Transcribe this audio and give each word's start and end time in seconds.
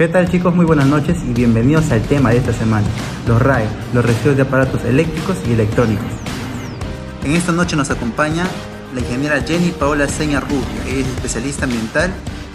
¿Qué 0.00 0.08
tal 0.08 0.30
chicos? 0.30 0.54
Muy 0.54 0.64
buenas 0.64 0.86
noches 0.86 1.18
y 1.28 1.34
bienvenidos 1.34 1.92
al 1.92 2.00
tema 2.00 2.30
de 2.30 2.38
esta 2.38 2.54
semana, 2.54 2.86
los 3.28 3.38
RAE, 3.42 3.66
los 3.92 4.02
residuos 4.02 4.34
de 4.34 4.44
aparatos 4.44 4.82
eléctricos 4.86 5.36
y 5.46 5.52
electrónicos. 5.52 6.06
En 7.22 7.32
esta 7.32 7.52
noche 7.52 7.76
nos 7.76 7.90
acompaña 7.90 8.46
la 8.94 9.00
ingeniera 9.00 9.42
Jenny 9.42 9.72
Paola 9.72 10.08
Seña 10.08 10.40
Rubio, 10.40 10.64
es 10.88 11.06
especialista 11.06 11.66
ambiental 11.66 12.10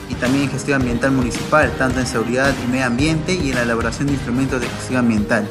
y 0.09 0.15
también 0.15 0.45
en 0.45 0.49
gestión 0.49 0.81
ambiental 0.81 1.11
municipal, 1.11 1.71
tanto 1.77 1.99
en 1.99 2.07
seguridad 2.07 2.51
y 2.65 2.71
medio 2.71 2.87
ambiente 2.87 3.35
y 3.35 3.49
en 3.49 3.57
la 3.57 3.61
elaboración 3.61 4.07
de 4.07 4.13
instrumentos 4.13 4.59
de 4.59 4.65
gestión 4.65 5.01
ambiental. 5.01 5.47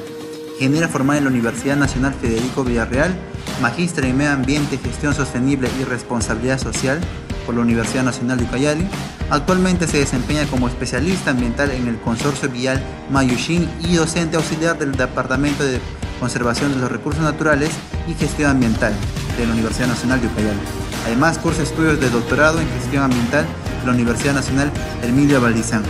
Ingeniera 0.55 0.89
formada 0.89 1.19
en 1.19 1.25
la 1.25 1.31
Universidad 1.31 1.77
Nacional 1.77 2.15
Federico 2.15 2.63
Villarreal, 2.63 3.13
magistra 3.61 4.07
en 4.07 4.17
medio 4.17 4.31
ambiente, 4.31 4.79
gestión 4.79 5.13
sostenible 5.13 5.69
y 5.81 5.85
responsabilidad 5.85 6.61
social 6.61 7.01
por 7.45 7.57
la 7.57 7.63
Universidad 7.63 8.05
Nacional 8.05 8.39
de 8.39 8.45
Ucayali. 8.45 8.87
Actualmente 9.31 9.89
se 9.89 9.99
desempeña 9.99 10.47
como 10.47 10.69
especialista 10.69 11.33
ambiental 11.33 11.73
en 11.73 11.89
el 11.89 11.99
Consorcio 12.01 12.49
Vial 12.49 12.81
Mayushin 13.11 13.69
y 13.81 13.97
docente 13.97 14.37
auxiliar 14.37 14.79
del 14.79 14.93
Departamento 14.93 15.65
de 15.65 15.81
Conservación 16.21 16.73
de 16.73 16.79
los 16.79 16.91
Recursos 16.91 17.23
Naturales 17.23 17.71
y 18.07 18.15
Gestión 18.15 18.51
Ambiental 18.51 18.95
de 19.37 19.47
la 19.47 19.53
Universidad 19.53 19.89
Nacional 19.89 20.21
de 20.21 20.29
Ucayali. 20.29 20.61
Además, 21.07 21.39
cursa 21.39 21.65
estudios 21.65 22.01
de 22.01 22.11
doctorado 22.11 22.61
en 22.61 22.69
Gestión 22.79 23.03
Ambiental 23.03 23.45
de 23.81 23.87
la 23.87 23.93
Universidad 23.93 24.35
Nacional 24.35 24.71
Emilio 25.03 25.41
Valdizán. 25.41 25.83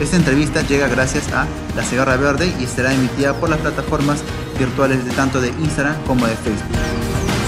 Esta 0.00 0.16
entrevista 0.16 0.62
llega 0.62 0.88
gracias 0.88 1.30
a 1.30 1.46
La 1.76 1.82
Cigarra 1.82 2.16
Verde 2.16 2.50
y 2.58 2.64
estará 2.64 2.94
emitida 2.94 3.38
por 3.38 3.50
las 3.50 3.58
plataformas 3.58 4.24
virtuales 4.58 5.04
de 5.04 5.10
tanto 5.10 5.42
de 5.42 5.48
Instagram 5.48 5.94
como 6.06 6.26
de 6.26 6.34
Facebook. 6.36 6.74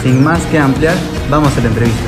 Sin 0.03 0.23
más 0.23 0.45
que 0.49 0.59
ampliar, 0.59 0.95
vamos 1.31 1.57
a 1.57 1.63
la 1.63 1.69
entrevista. 1.69 2.03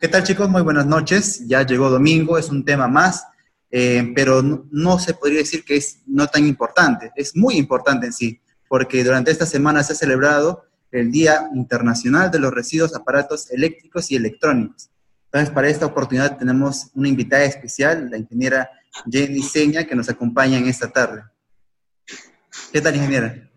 ¿Qué 0.00 0.08
tal 0.08 0.22
chicos? 0.22 0.48
Muy 0.48 0.62
buenas 0.62 0.86
noches. 0.86 1.46
Ya 1.46 1.66
llegó 1.66 1.90
domingo, 1.90 2.38
es 2.38 2.48
un 2.48 2.64
tema 2.64 2.88
más, 2.88 3.26
eh, 3.70 4.10
pero 4.14 4.40
no, 4.42 4.98
se 4.98 5.12
podría 5.12 5.40
decir 5.40 5.62
que 5.66 5.76
es 5.76 5.98
no 6.06 6.26
tan 6.28 6.46
importante. 6.46 7.12
Es 7.14 7.36
muy 7.36 7.56
importante 7.56 8.06
en 8.06 8.14
sí, 8.14 8.40
porque 8.70 9.04
durante 9.04 9.30
esta 9.30 9.44
semana 9.44 9.82
se 9.82 9.92
ha 9.92 9.96
celebrado 9.96 10.64
el 10.90 11.12
Día 11.12 11.46
Internacional 11.54 12.30
de 12.30 12.38
los 12.38 12.54
Residuos, 12.54 12.96
Aparatos 12.96 13.50
Eléctricos 13.50 14.10
y 14.10 14.16
Electrónicos. 14.16 14.88
Entonces, 15.26 15.50
para 15.50 15.68
esta 15.68 15.84
oportunidad 15.84 16.38
tenemos 16.38 16.86
una 16.94 17.08
invitada 17.08 17.44
especial, 17.44 18.08
la 18.10 18.16
ingeniera 18.16 18.70
Jenny 19.10 19.42
Seña, 19.42 19.84
que 19.84 19.94
nos 19.94 20.08
acompaña 20.08 20.58
en 20.58 20.66
esta 20.66 20.90
tarde. 20.90 21.22
¿Qué 22.72 22.80
tal, 22.80 22.96
ingeniera? 22.96 23.48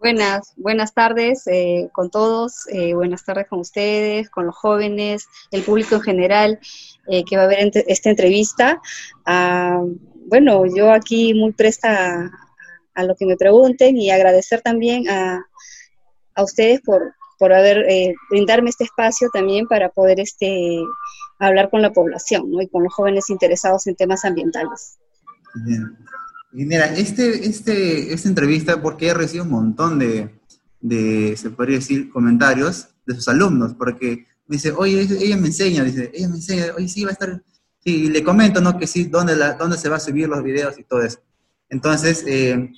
Buenas, 0.00 0.52
buenas 0.56 0.94
tardes 0.94 1.44
eh, 1.48 1.88
con 1.92 2.08
todos, 2.08 2.68
eh, 2.68 2.94
buenas 2.94 3.24
tardes 3.24 3.48
con 3.48 3.58
ustedes, 3.58 4.30
con 4.30 4.46
los 4.46 4.54
jóvenes, 4.54 5.26
el 5.50 5.62
público 5.62 5.96
en 5.96 6.02
general 6.02 6.60
eh, 7.08 7.24
que 7.24 7.36
va 7.36 7.42
a 7.42 7.48
ver 7.48 7.72
esta 7.74 8.08
entrevista. 8.08 8.80
Ah, 9.26 9.82
bueno, 10.26 10.64
yo 10.66 10.92
aquí 10.92 11.34
muy 11.34 11.52
presta 11.52 12.30
a, 12.94 13.04
lo 13.04 13.16
que 13.16 13.26
me 13.26 13.36
pregunten 13.36 13.96
y 13.96 14.10
agradecer 14.12 14.60
también 14.60 15.08
a, 15.08 15.44
a 16.36 16.42
ustedes 16.44 16.80
por, 16.82 17.14
por 17.36 17.52
haber 17.52 17.84
brindarme 18.30 18.70
este 18.70 18.84
espacio 18.84 19.28
también 19.32 19.66
para 19.66 19.88
poder 19.88 20.20
este, 20.20 20.78
hablar 21.38 21.70
con 21.70 21.82
la 21.82 21.92
población 21.92 22.50
¿no? 22.50 22.60
y 22.60 22.68
con 22.68 22.82
los 22.82 22.92
jóvenes 22.92 23.30
interesados 23.30 23.86
en 23.86 23.96
temas 23.96 24.24
ambientales. 24.24 24.98
Bien. 25.64 25.96
Mira, 26.52 26.86
este, 26.94 27.46
este, 27.46 28.12
esta 28.12 28.28
entrevista, 28.28 28.80
porque 28.80 29.08
he 29.08 29.14
recibido 29.14 29.44
un 29.44 29.50
montón 29.50 29.98
de, 29.98 30.38
de, 30.80 31.36
se 31.36 31.50
podría 31.50 31.76
decir, 31.76 32.10
comentarios 32.10 32.88
de 33.06 33.14
sus 33.14 33.28
alumnos, 33.28 33.74
porque 33.74 34.26
me 34.46 34.56
dice, 34.56 34.72
oye, 34.72 35.00
ella 35.00 35.36
me 35.36 35.48
enseña, 35.48 35.84
dice, 35.84 36.10
ella 36.14 36.28
me 36.28 36.36
enseña, 36.36 36.66
oye, 36.76 36.88
sí, 36.88 37.04
va 37.04 37.10
a 37.10 37.12
estar, 37.12 37.42
sí, 37.84 38.04
y 38.04 38.08
le 38.08 38.24
comento, 38.24 38.60
¿no? 38.60 38.78
Que 38.78 38.86
sí, 38.86 39.04
dónde, 39.04 39.36
la, 39.36 39.54
dónde 39.54 39.76
se 39.76 39.88
va 39.88 39.96
a 39.96 40.00
subir 40.00 40.28
los 40.28 40.42
videos 40.42 40.78
y 40.78 40.84
todo 40.84 41.02
eso. 41.02 41.20
Entonces, 41.68 42.24
eh, 42.26 42.70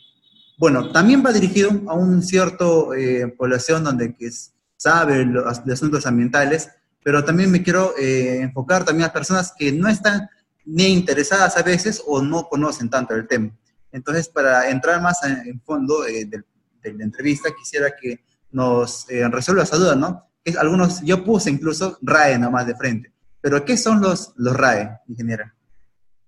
bueno, 0.58 0.90
también 0.92 1.22
va 1.24 1.32
dirigido 1.32 1.70
a 1.88 1.94
un 1.94 2.22
cierto 2.22 2.92
eh, 2.92 3.28
población 3.28 3.84
donde 3.84 4.14
que 4.14 4.30
sabe 4.76 5.24
los, 5.24 5.46
asuntos 5.46 6.06
ambientales, 6.06 6.70
pero 7.02 7.24
también 7.24 7.50
me 7.50 7.62
quiero 7.62 7.96
eh, 7.98 8.40
enfocar 8.40 8.84
también 8.84 9.08
a 9.08 9.12
personas 9.12 9.52
que 9.56 9.72
no 9.72 9.88
están 9.88 10.28
ni 10.64 10.86
interesadas 10.86 11.56
a 11.56 11.62
veces 11.62 12.02
o 12.06 12.22
no 12.22 12.48
conocen 12.48 12.90
tanto 12.90 13.14
el 13.14 13.26
tema. 13.26 13.50
Entonces, 13.92 14.28
para 14.28 14.70
entrar 14.70 15.00
más 15.00 15.18
en, 15.24 15.60
fondo 15.62 16.06
eh, 16.06 16.26
de, 16.26 16.92
la 16.92 17.04
entrevista, 17.04 17.50
quisiera 17.56 17.94
que 18.00 18.20
nos 18.52 19.08
eh, 19.10 19.28
resuelva 19.28 19.64
esa 19.64 19.76
duda, 19.76 19.94
¿no? 19.94 20.26
algunos, 20.58 21.02
yo 21.02 21.22
puse 21.22 21.50
incluso 21.50 21.98
RAE 22.00 22.38
nomás 22.38 22.66
de 22.66 22.74
frente, 22.74 23.12
pero 23.40 23.64
¿qué 23.64 23.76
son 23.76 24.00
los, 24.00 24.32
los 24.36 24.56
RAE, 24.56 24.98
ingeniera? 25.06 25.54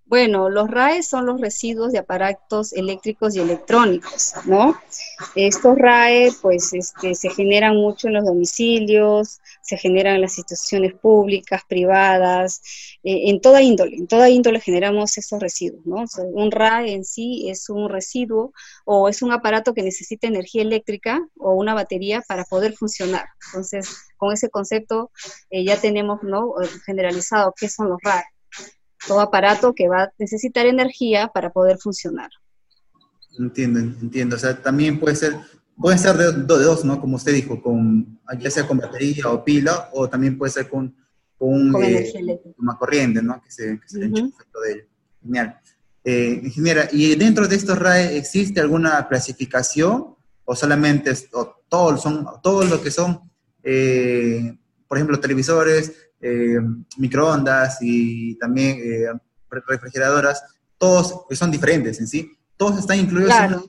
Bueno, 0.05 0.51
los 0.51 0.71
RAE 0.71 1.03
son 1.03 1.25
los 1.25 1.41
residuos 1.41 1.93
de 1.93 1.99
aparatos 1.99 2.75
eléctricos 2.75 3.35
y 3.35 3.41
electrónicos, 3.41 4.35
¿no? 4.45 4.79
Estos 5.35 5.79
RAE, 5.79 6.31
pues, 6.43 6.75
este, 6.75 7.15
se 7.15 7.31
generan 7.31 7.77
mucho 7.77 8.09
en 8.09 8.15
los 8.15 8.27
domicilios, 8.27 9.41
se 9.63 9.77
generan 9.77 10.17
en 10.17 10.21
las 10.21 10.37
instituciones 10.39 10.95
públicas, 10.95 11.63
privadas, 11.69 12.61
eh, 13.03 13.31
en 13.31 13.41
toda 13.41 13.63
índole, 13.63 13.97
en 13.97 14.07
toda 14.07 14.29
índole 14.29 14.61
generamos 14.61 15.17
esos 15.17 15.41
residuos, 15.41 15.87
¿no? 15.87 16.05
un 16.33 16.51
RAE 16.51 16.93
en 16.93 17.05
sí 17.05 17.49
es 17.49 17.69
un 17.71 17.89
residuo 17.89 18.53
o 18.85 19.09
es 19.09 19.23
un 19.23 19.33
aparato 19.33 19.73
que 19.73 19.83
necesita 19.83 20.27
energía 20.27 20.63
eléctrica 20.63 21.21
o 21.39 21.55
una 21.55 21.75
batería 21.75 22.23
para 22.27 22.45
poder 22.45 22.75
funcionar. 22.75 23.27
Entonces, 23.47 23.89
con 24.17 24.33
ese 24.33 24.51
concepto 24.51 25.11
eh, 25.51 25.65
ya 25.65 25.81
tenemos, 25.81 26.23
¿no? 26.23 26.53
Generalizado 26.85 27.55
qué 27.57 27.69
son 27.69 27.89
los 27.89 27.99
RAE 28.03 28.25
todo 29.07 29.21
aparato 29.21 29.75
que 29.75 29.89
va 29.89 30.05
a 30.05 30.13
necesitar 30.19 30.67
energía 30.67 31.29
para 31.29 31.51
poder 31.51 31.79
funcionar. 31.79 32.31
Entiendo, 33.39 33.81
entiendo. 33.81 34.37
O 34.37 34.39
sea, 34.39 34.61
también 34.61 35.01
puede 35.01 35.17
ser, 35.17 35.37
puede 35.77 35.99
ser 35.99 36.17
de, 36.17 36.33
dos, 36.45 36.85
¿no? 36.85 37.01
Como 37.01 37.17
usted 37.17 37.33
dijo, 37.33 37.61
con, 37.63 38.21
ya 38.39 38.51
sea 38.51 38.67
con 38.67 38.79
batería 38.79 39.29
o 39.29 39.45
pila, 39.45 39.91
o 39.93 40.09
también 40.09 40.39
puede 40.39 40.53
ser 40.53 40.69
con, 40.69 40.95
con, 41.37 41.73
con 41.73 41.83
eh, 41.83 42.13
una 42.59 42.77
corriente, 42.77 43.23
¿no? 43.23 43.43
Que 43.43 43.51
se, 43.51 43.81
que 43.81 43.89
se 43.89 43.99
uh 43.99 44.29
efecto 44.29 44.61
de 44.61 44.73
ello. 44.73 44.85
Genial. 45.23 45.59
Eh, 46.05 46.41
ingeniera, 46.43 46.89
¿y 46.91 47.15
dentro 47.15 47.47
de 47.47 47.55
estos 47.55 47.79
RAE 47.79 48.17
existe 48.17 48.61
alguna 48.61 49.07
clasificación 49.07 50.17
o 50.45 50.57
solamente 50.57 51.13
o 51.33 51.63
todos 51.69 52.03
son 52.03 52.27
todos 52.43 52.69
lo 52.69 52.83
que 52.83 52.91
son, 52.91 53.31
eh, 53.63 54.57
por 54.89 54.99
ejemplo, 54.99 55.21
televisores, 55.21 55.93
eh, 56.21 56.59
microondas 56.99 57.79
y 57.81 58.37
también 58.37 58.79
refrigeradoras, 59.49 60.43
todos 60.77 61.25
son 61.31 61.51
diferentes 61.53 62.01
en 62.01 62.09
sí, 62.09 62.33
todos 62.57 62.81
están 62.81 62.99
incluidos 62.99 63.33
en 63.39 63.61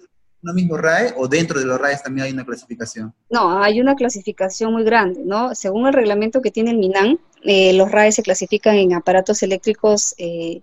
un 0.43 0.55
mismo 0.55 0.77
RAE 0.77 1.13
o 1.17 1.27
dentro 1.27 1.59
de 1.59 1.65
los 1.65 1.79
RAE 1.79 1.97
también 2.03 2.27
hay 2.27 2.33
una 2.33 2.45
clasificación? 2.45 3.13
No, 3.29 3.61
hay 3.61 3.79
una 3.79 3.95
clasificación 3.95 4.73
muy 4.73 4.83
grande, 4.83 5.21
¿no? 5.25 5.55
Según 5.55 5.87
el 5.87 5.93
reglamento 5.93 6.41
que 6.41 6.51
tiene 6.51 6.71
el 6.71 6.77
MINAN, 6.77 7.19
eh, 7.43 7.73
los 7.73 7.91
RAE 7.91 8.11
se 8.11 8.23
clasifican 8.23 8.75
en 8.75 8.93
aparatos 8.93 9.43
eléctricos 9.43 10.15
eh, 10.17 10.61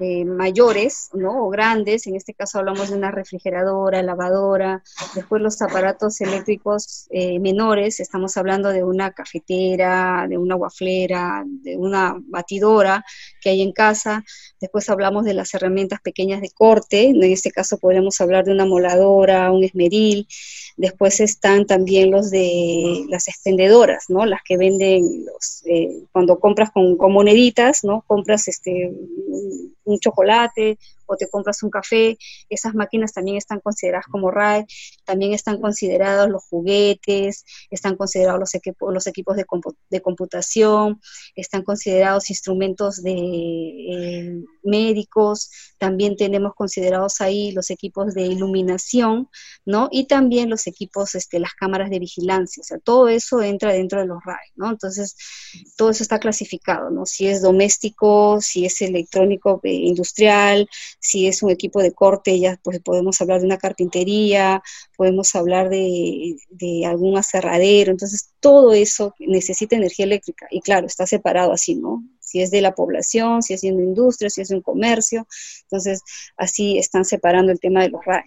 mayores, 0.00 1.10
¿no? 1.12 1.46
O 1.46 1.50
grandes, 1.50 2.06
en 2.06 2.16
este 2.16 2.34
caso 2.34 2.58
hablamos 2.58 2.90
de 2.90 2.96
una 2.96 3.10
refrigeradora, 3.10 4.02
lavadora, 4.02 4.82
después 5.14 5.42
los 5.42 5.60
aparatos 5.62 6.20
eléctricos 6.20 7.06
eh, 7.10 7.38
menores, 7.38 8.00
estamos 8.00 8.36
hablando 8.36 8.70
de 8.70 8.84
una 8.84 9.12
cafetera, 9.12 10.26
de 10.28 10.38
una 10.38 10.54
guaflera, 10.54 11.44
de 11.46 11.76
una 11.76 12.16
batidora 12.28 13.04
que 13.40 13.50
hay 13.50 13.62
en 13.62 13.72
casa, 13.72 14.24
después 14.60 14.88
hablamos 14.88 15.24
de 15.24 15.34
las 15.34 15.52
herramientas 15.54 16.00
pequeñas 16.00 16.40
de 16.40 16.50
corte, 16.50 17.04
en 17.04 17.22
este 17.24 17.50
caso 17.50 17.78
podemos 17.78 18.20
hablar 18.20 18.44
de 18.44 18.52
una 18.52 18.66
moladora, 18.66 19.50
un 19.52 19.64
esmeril, 19.64 20.26
después 20.76 21.20
están 21.20 21.66
también 21.66 22.10
los 22.10 22.30
de 22.30 23.04
las 23.08 23.28
expendedoras, 23.28 24.04
¿no? 24.08 24.26
Las 24.26 24.40
que 24.44 24.56
venden 24.56 25.24
los, 25.24 25.62
eh, 25.66 26.04
cuando 26.12 26.38
compras 26.38 26.70
con, 26.70 26.96
con 26.96 27.12
moneditas, 27.12 27.84
¿no? 27.84 28.02
Compras 28.06 28.48
este 28.48 28.92
un 29.86 29.98
chocolate 29.98 30.78
o 31.06 31.16
te 31.16 31.28
compras 31.28 31.62
un 31.62 31.70
café, 31.70 32.18
esas 32.48 32.74
máquinas 32.74 33.12
también 33.12 33.36
están 33.36 33.60
consideradas 33.60 34.06
como 34.06 34.30
RAE, 34.30 34.66
también 35.04 35.32
están 35.32 35.60
considerados 35.60 36.28
los 36.28 36.44
juguetes, 36.44 37.44
están 37.70 37.96
considerados 37.96 38.40
los, 38.40 38.54
equipos, 38.54 38.92
los 38.92 39.06
equipos 39.06 39.36
de, 39.36 40.00
computación, 40.00 41.00
están 41.34 41.62
considerados 41.62 42.30
instrumentos 42.30 43.02
de 43.02 43.12
eh, 43.12 44.44
médicos, 44.62 45.50
también 45.78 46.16
tenemos 46.16 46.54
considerados 46.54 47.20
ahí 47.20 47.52
los 47.52 47.70
equipos 47.70 48.14
de 48.14 48.22
iluminación, 48.22 49.28
¿no? 49.64 49.88
Y 49.90 50.06
también 50.06 50.50
los 50.50 50.66
equipos, 50.66 51.14
este, 51.14 51.38
las 51.38 51.54
cámaras 51.54 51.90
de 51.90 51.98
vigilancia, 51.98 52.60
o 52.60 52.64
sea, 52.64 52.78
todo 52.78 53.08
eso 53.08 53.42
entra 53.42 53.72
dentro 53.72 54.00
de 54.00 54.06
los 54.06 54.18
RAE, 54.24 54.52
¿no? 54.56 54.70
Entonces, 54.70 55.16
todo 55.76 55.90
eso 55.90 56.02
está 56.02 56.18
clasificado, 56.18 56.90
¿no? 56.90 57.06
Si 57.06 57.26
es 57.26 57.42
doméstico, 57.42 58.40
si 58.40 58.66
es 58.66 58.80
electrónico, 58.82 59.60
eh, 59.64 59.72
industrial, 59.72 60.68
si 61.06 61.28
es 61.28 61.42
un 61.42 61.50
equipo 61.50 61.80
de 61.80 61.92
corte, 61.92 62.38
ya 62.40 62.58
pues 62.62 62.80
podemos 62.80 63.20
hablar 63.20 63.40
de 63.40 63.46
una 63.46 63.58
carpintería, 63.58 64.62
podemos 64.96 65.34
hablar 65.36 65.68
de, 65.68 66.36
algún 66.84 67.16
aserradero, 67.16 67.92
entonces 67.92 68.30
todo 68.40 68.72
eso 68.72 69.14
necesita 69.18 69.76
energía 69.76 70.04
eléctrica 70.04 70.46
y 70.50 70.60
claro, 70.60 70.86
está 70.86 71.06
separado 71.06 71.52
así, 71.52 71.76
¿no? 71.76 72.02
si 72.18 72.42
es 72.42 72.50
de 72.50 72.60
la 72.60 72.74
población, 72.74 73.40
si 73.42 73.54
es 73.54 73.60
de 73.60 73.68
industria, 73.68 74.28
si 74.30 74.40
es 74.40 74.48
de 74.48 74.56
un 74.56 74.62
comercio. 74.62 75.28
Entonces, 75.62 76.02
así 76.36 76.76
están 76.76 77.04
separando 77.04 77.52
el 77.52 77.60
tema 77.60 77.82
de 77.82 77.90
los 77.90 78.04
RAE. 78.04 78.24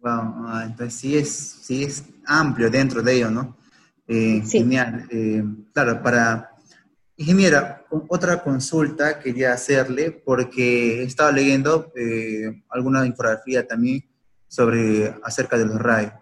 Wow, 0.00 0.10
ah, 0.10 0.64
entonces 0.66 0.98
sí 0.98 1.16
es, 1.16 1.30
sí 1.62 1.84
es 1.84 2.02
amplio 2.26 2.68
dentro 2.68 3.00
de 3.00 3.14
ello, 3.14 3.30
¿no? 3.30 3.56
Eh, 4.08 4.42
genial. 4.44 5.06
Eh, 5.10 5.44
claro, 5.72 6.02
para... 6.02 6.50
Ingeniera, 7.16 7.75
otra 8.08 8.42
consulta 8.42 9.20
quería 9.20 9.52
hacerle 9.52 10.10
porque 10.10 11.00
he 11.00 11.04
estado 11.04 11.32
leyendo 11.32 11.92
eh, 11.96 12.62
alguna 12.68 13.06
infografía 13.06 13.66
también 13.66 14.04
sobre 14.48 15.14
acerca 15.22 15.58
de 15.58 15.66
los 15.66 15.78
RAE. 15.80 16.12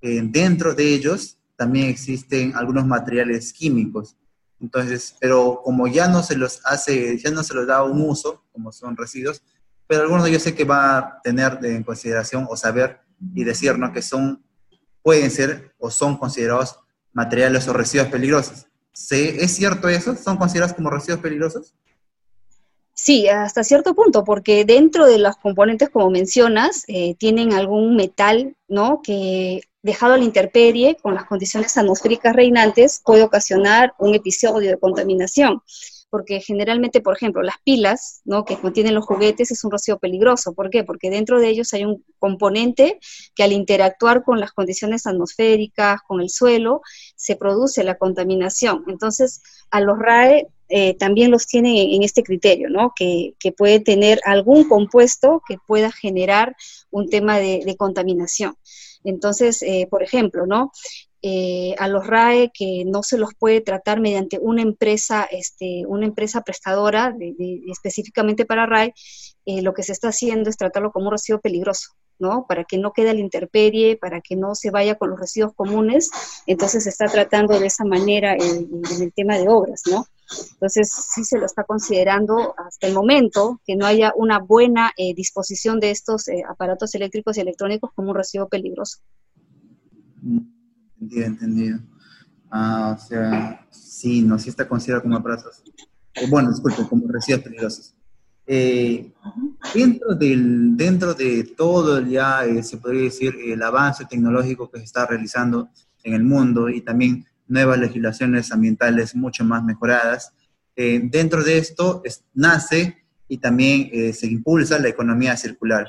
dentro 0.00 0.74
de 0.74 0.94
ellos 0.94 1.38
también 1.56 1.88
existen 1.88 2.54
algunos 2.56 2.86
materiales 2.86 3.52
químicos. 3.52 4.16
Entonces, 4.60 5.16
pero 5.20 5.60
como 5.64 5.88
ya 5.88 6.08
no 6.08 6.22
se 6.22 6.36
los 6.36 6.60
hace, 6.64 7.18
ya 7.18 7.30
no 7.30 7.42
se 7.42 7.54
los 7.54 7.66
da 7.66 7.82
un 7.82 8.00
uso, 8.00 8.44
como 8.52 8.70
son 8.72 8.96
residuos, 8.96 9.42
pero 9.86 10.02
algunos 10.02 10.30
yo 10.30 10.38
sé 10.38 10.54
que 10.54 10.64
va 10.64 10.98
a 10.98 11.20
tener 11.22 11.58
en 11.64 11.82
consideración 11.82 12.46
o 12.48 12.56
saber 12.56 13.00
y 13.34 13.44
decirnos 13.44 13.90
que 13.90 14.02
son, 14.02 14.42
pueden 15.02 15.30
ser 15.30 15.74
o 15.78 15.90
son 15.90 16.16
considerados 16.16 16.78
materiales 17.12 17.66
o 17.68 17.72
residuos 17.72 18.08
peligrosos. 18.08 18.66
¿Es 18.92 19.54
cierto 19.56 19.88
eso? 19.88 20.16
¿Son 20.16 20.36
considerados 20.36 20.74
como 20.74 20.90
residuos 20.90 21.20
peligrosos? 21.20 21.74
Sí, 22.94 23.26
hasta 23.28 23.64
cierto 23.64 23.94
punto, 23.94 24.22
porque 24.22 24.64
dentro 24.64 25.06
de 25.06 25.18
los 25.18 25.36
componentes, 25.36 25.88
como 25.88 26.10
mencionas, 26.10 26.84
eh, 26.88 27.14
tienen 27.16 27.52
algún 27.52 27.96
metal, 27.96 28.54
¿no? 28.68 29.00
Que 29.02 29.62
dejado 29.82 30.14
a 30.14 30.18
la 30.18 30.24
intemperie 30.24 30.96
con 31.02 31.14
las 31.14 31.24
condiciones 31.24 31.76
atmosféricas 31.76 32.36
reinantes 32.36 33.02
puede 33.04 33.22
ocasionar 33.22 33.94
un 33.98 34.14
episodio 34.14 34.70
de 34.70 34.78
contaminación 34.78 35.62
porque 36.12 36.42
generalmente, 36.42 37.00
por 37.00 37.16
ejemplo, 37.16 37.40
las 37.40 37.56
pilas, 37.64 38.20
¿no? 38.26 38.44
que 38.44 38.58
contienen 38.58 38.94
los 38.94 39.06
juguetes 39.06 39.50
es 39.50 39.64
un 39.64 39.70
rocío 39.70 39.98
peligroso. 39.98 40.52
¿Por 40.52 40.68
qué? 40.68 40.84
Porque 40.84 41.08
dentro 41.08 41.40
de 41.40 41.48
ellos 41.48 41.72
hay 41.72 41.86
un 41.86 42.04
componente 42.18 43.00
que 43.34 43.42
al 43.42 43.52
interactuar 43.52 44.22
con 44.22 44.38
las 44.38 44.52
condiciones 44.52 45.06
atmosféricas, 45.06 46.02
con 46.06 46.20
el 46.20 46.28
suelo, 46.28 46.82
se 47.16 47.34
produce 47.34 47.82
la 47.82 47.96
contaminación. 47.96 48.84
Entonces, 48.88 49.42
a 49.70 49.80
los 49.80 49.98
RAE 49.98 50.48
eh, 50.68 50.98
también 50.98 51.30
los 51.30 51.46
tienen 51.46 51.76
en, 51.76 52.02
este 52.02 52.22
criterio, 52.22 52.68
¿no? 52.68 52.92
Que, 52.94 53.34
puede 53.56 53.80
tener 53.80 54.20
algún 54.26 54.68
compuesto 54.68 55.40
que 55.48 55.56
pueda 55.66 55.90
generar 55.90 56.54
un 56.90 57.08
tema 57.08 57.38
de, 57.38 57.74
contaminación. 57.78 58.54
Entonces, 59.02 59.62
eh, 59.62 59.88
por 59.90 60.02
ejemplo, 60.02 60.44
¿no? 60.44 60.72
Eh, 61.24 61.76
a 61.78 61.86
los 61.86 62.04
RAE 62.04 62.50
que 62.52 62.82
no 62.84 63.04
se 63.04 63.16
los 63.16 63.32
puede 63.32 63.60
tratar 63.60 64.00
mediante 64.00 64.40
una 64.40 64.60
empresa, 64.60 65.22
este, 65.30 65.84
una 65.86 66.04
empresa 66.04 66.42
prestadora 66.42 67.14
específicamente 67.68 68.44
para 68.44 68.66
RAE, 68.66 68.92
eh, 69.46 69.62
lo 69.62 69.72
que 69.72 69.84
se 69.84 69.92
está 69.92 70.08
haciendo 70.08 70.50
es 70.50 70.56
tratarlo 70.56 70.90
como 70.90 71.06
un 71.06 71.12
residuo 71.12 71.40
peligroso, 71.40 71.92
¿no? 72.18 72.44
Para 72.48 72.64
que 72.64 72.76
no 72.76 72.92
quede 72.92 73.10
a 73.10 73.14
la 73.14 73.20
intemperie, 73.20 73.96
para 73.96 74.20
que 74.20 74.34
no 74.34 74.56
se 74.56 74.72
vaya 74.72 74.96
con 74.96 75.10
los 75.10 75.20
residuos 75.20 75.54
comunes, 75.54 76.10
entonces 76.48 76.82
se 76.82 76.90
está 76.90 77.06
tratando 77.06 77.56
de 77.56 77.66
esa 77.66 77.84
manera 77.84 78.34
en, 78.34 78.82
el 79.00 79.12
tema 79.12 79.38
de 79.38 79.48
obras, 79.48 79.82
¿no? 79.88 80.04
Entonces, 80.54 80.90
sí 80.90 81.24
se 81.24 81.38
lo 81.38 81.46
está 81.46 81.62
considerando 81.62 82.54
hasta 82.56 82.88
el 82.88 82.94
momento 82.94 83.60
que 83.64 83.76
no 83.76 83.86
haya 83.86 84.12
una 84.16 84.40
buena 84.40 84.90
eh, 84.96 85.14
disposición 85.14 85.78
de 85.78 85.92
estos 85.92 86.24
aparatos 86.48 86.96
eléctricos 86.96 87.36
y 87.36 87.42
electrónicos 87.42 87.92
como 87.94 88.10
un 88.10 88.16
residuo 88.16 88.48
peligroso. 88.48 88.98
Mm. 90.22 90.61
Entendido, 91.02 91.26
entendido. 91.26 91.78
Ah, 92.48 92.96
o 92.96 93.08
sea, 93.08 93.66
sí, 93.70 94.22
no, 94.22 94.38
sí 94.38 94.50
está 94.50 94.68
considerado 94.68 95.02
como 95.02 95.16
aparatos. 95.16 95.64
Eh, 96.14 96.26
bueno, 96.30 96.50
disculpe, 96.50 96.86
como 96.88 97.08
residuos 97.08 97.42
peligrosos. 97.42 97.94
Eh, 98.46 99.10
dentro, 99.74 100.14
del, 100.14 100.76
dentro 100.76 101.14
de 101.14 101.44
todo 101.56 102.00
ya 102.00 102.44
eh, 102.44 102.62
se 102.62 102.76
podría 102.76 103.02
decir 103.02 103.34
el 103.46 103.62
avance 103.62 104.04
tecnológico 104.04 104.70
que 104.70 104.78
se 104.78 104.84
está 104.84 105.06
realizando 105.06 105.70
en 106.04 106.14
el 106.14 106.22
mundo 106.22 106.68
y 106.68 106.82
también 106.82 107.24
nuevas 107.48 107.78
legislaciones 107.78 108.52
ambientales 108.52 109.14
mucho 109.14 109.44
más 109.44 109.64
mejoradas, 109.64 110.32
dentro 110.74 111.44
de 111.44 111.58
esto 111.58 112.02
nace 112.32 113.04
y 113.28 113.36
también 113.36 114.14
se 114.14 114.26
impulsa 114.26 114.78
la 114.78 114.88
economía 114.88 115.36
circular. 115.36 115.86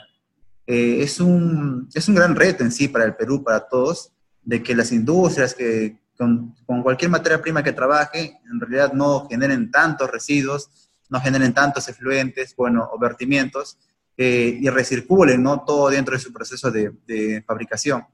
es, 0.68 1.22
un, 1.22 1.88
es 1.94 2.08
un 2.10 2.16
gran 2.16 2.36
reto 2.36 2.66
en 2.66 2.72
sí 2.72 2.90
para 2.90 3.06
el 3.06 3.16
Perú, 3.16 3.44
para 3.44 3.62
todos, 3.62 4.13
de 4.44 4.62
que 4.62 4.76
las 4.76 4.92
industrias 4.92 5.54
que 5.54 5.98
con, 6.18 6.56
cualquier 6.84 7.12
materia 7.12 7.42
prima 7.42 7.64
que 7.64 7.74
trabaje, 7.74 8.40
en 8.52 8.60
realidad 8.60 8.94
no 8.94 9.28
generen 9.28 9.72
tantos 9.72 10.10
residuos, 10.10 10.70
no 11.10 11.20
generen 11.20 11.54
tantos 11.54 11.88
efluentes, 11.90 12.56
bueno, 12.56 12.90
o 12.92 13.00
vertimientos, 13.00 13.78
eh, 14.18 14.60
y 14.62 14.70
recirculen, 14.70 15.42
¿no? 15.42 15.62
Todo 15.62 15.90
dentro 15.90 16.14
de 16.14 16.20
su 16.20 16.32
proceso 16.32 16.72
de, 16.72 17.44
fabricación. 17.46 18.06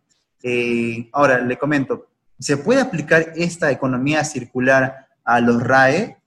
Eh, 0.42 1.10
ahora, 1.12 1.40
le 1.42 1.58
comento, 1.58 2.08
¿se 2.40 2.58
puede 2.58 2.82
aplicar 2.82 3.34
esta 3.36 3.70
economía 3.72 4.24
circular 4.24 5.08
a 5.24 5.42
los 5.42 5.62
RAE? 5.62 6.18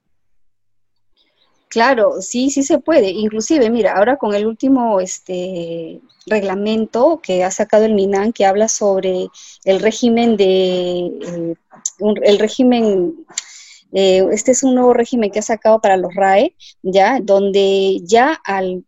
Claro, 1.73 2.21
sí, 2.21 2.51
sí 2.51 2.63
se 2.63 2.79
puede. 2.81 3.09
Inclusive, 3.09 3.71
mira, 3.71 3.95
ahora 3.97 4.19
con 4.19 4.35
el 4.35 4.47
último 4.47 5.01
este, 5.01 6.03
reglamento 6.27 7.21
que 7.23 7.45
ha 7.45 7.51
sacado 7.51 7.87
el 7.87 7.95
MINAN, 7.95 8.35
que 8.35 8.45
habla 8.45 8.69
sobre 8.69 9.29
el 9.65 9.81
régimen 9.81 10.37
de, 10.37 11.07
eh, 11.07 11.55
el 12.25 12.39
régimen, 12.39 13.25
eh, 13.93 14.23
este 14.33 14.53
es 14.53 14.63
un 14.65 14.75
nuevo 14.75 14.93
régimen 14.93 15.31
que 15.31 15.39
ha 15.39 15.43
sacado 15.43 15.81
para 15.81 15.97
los 15.97 16.15
RAE, 16.15 16.55
ya, 16.83 17.21
donde 17.23 18.01
ya 18.05 18.39
al 18.45 18.85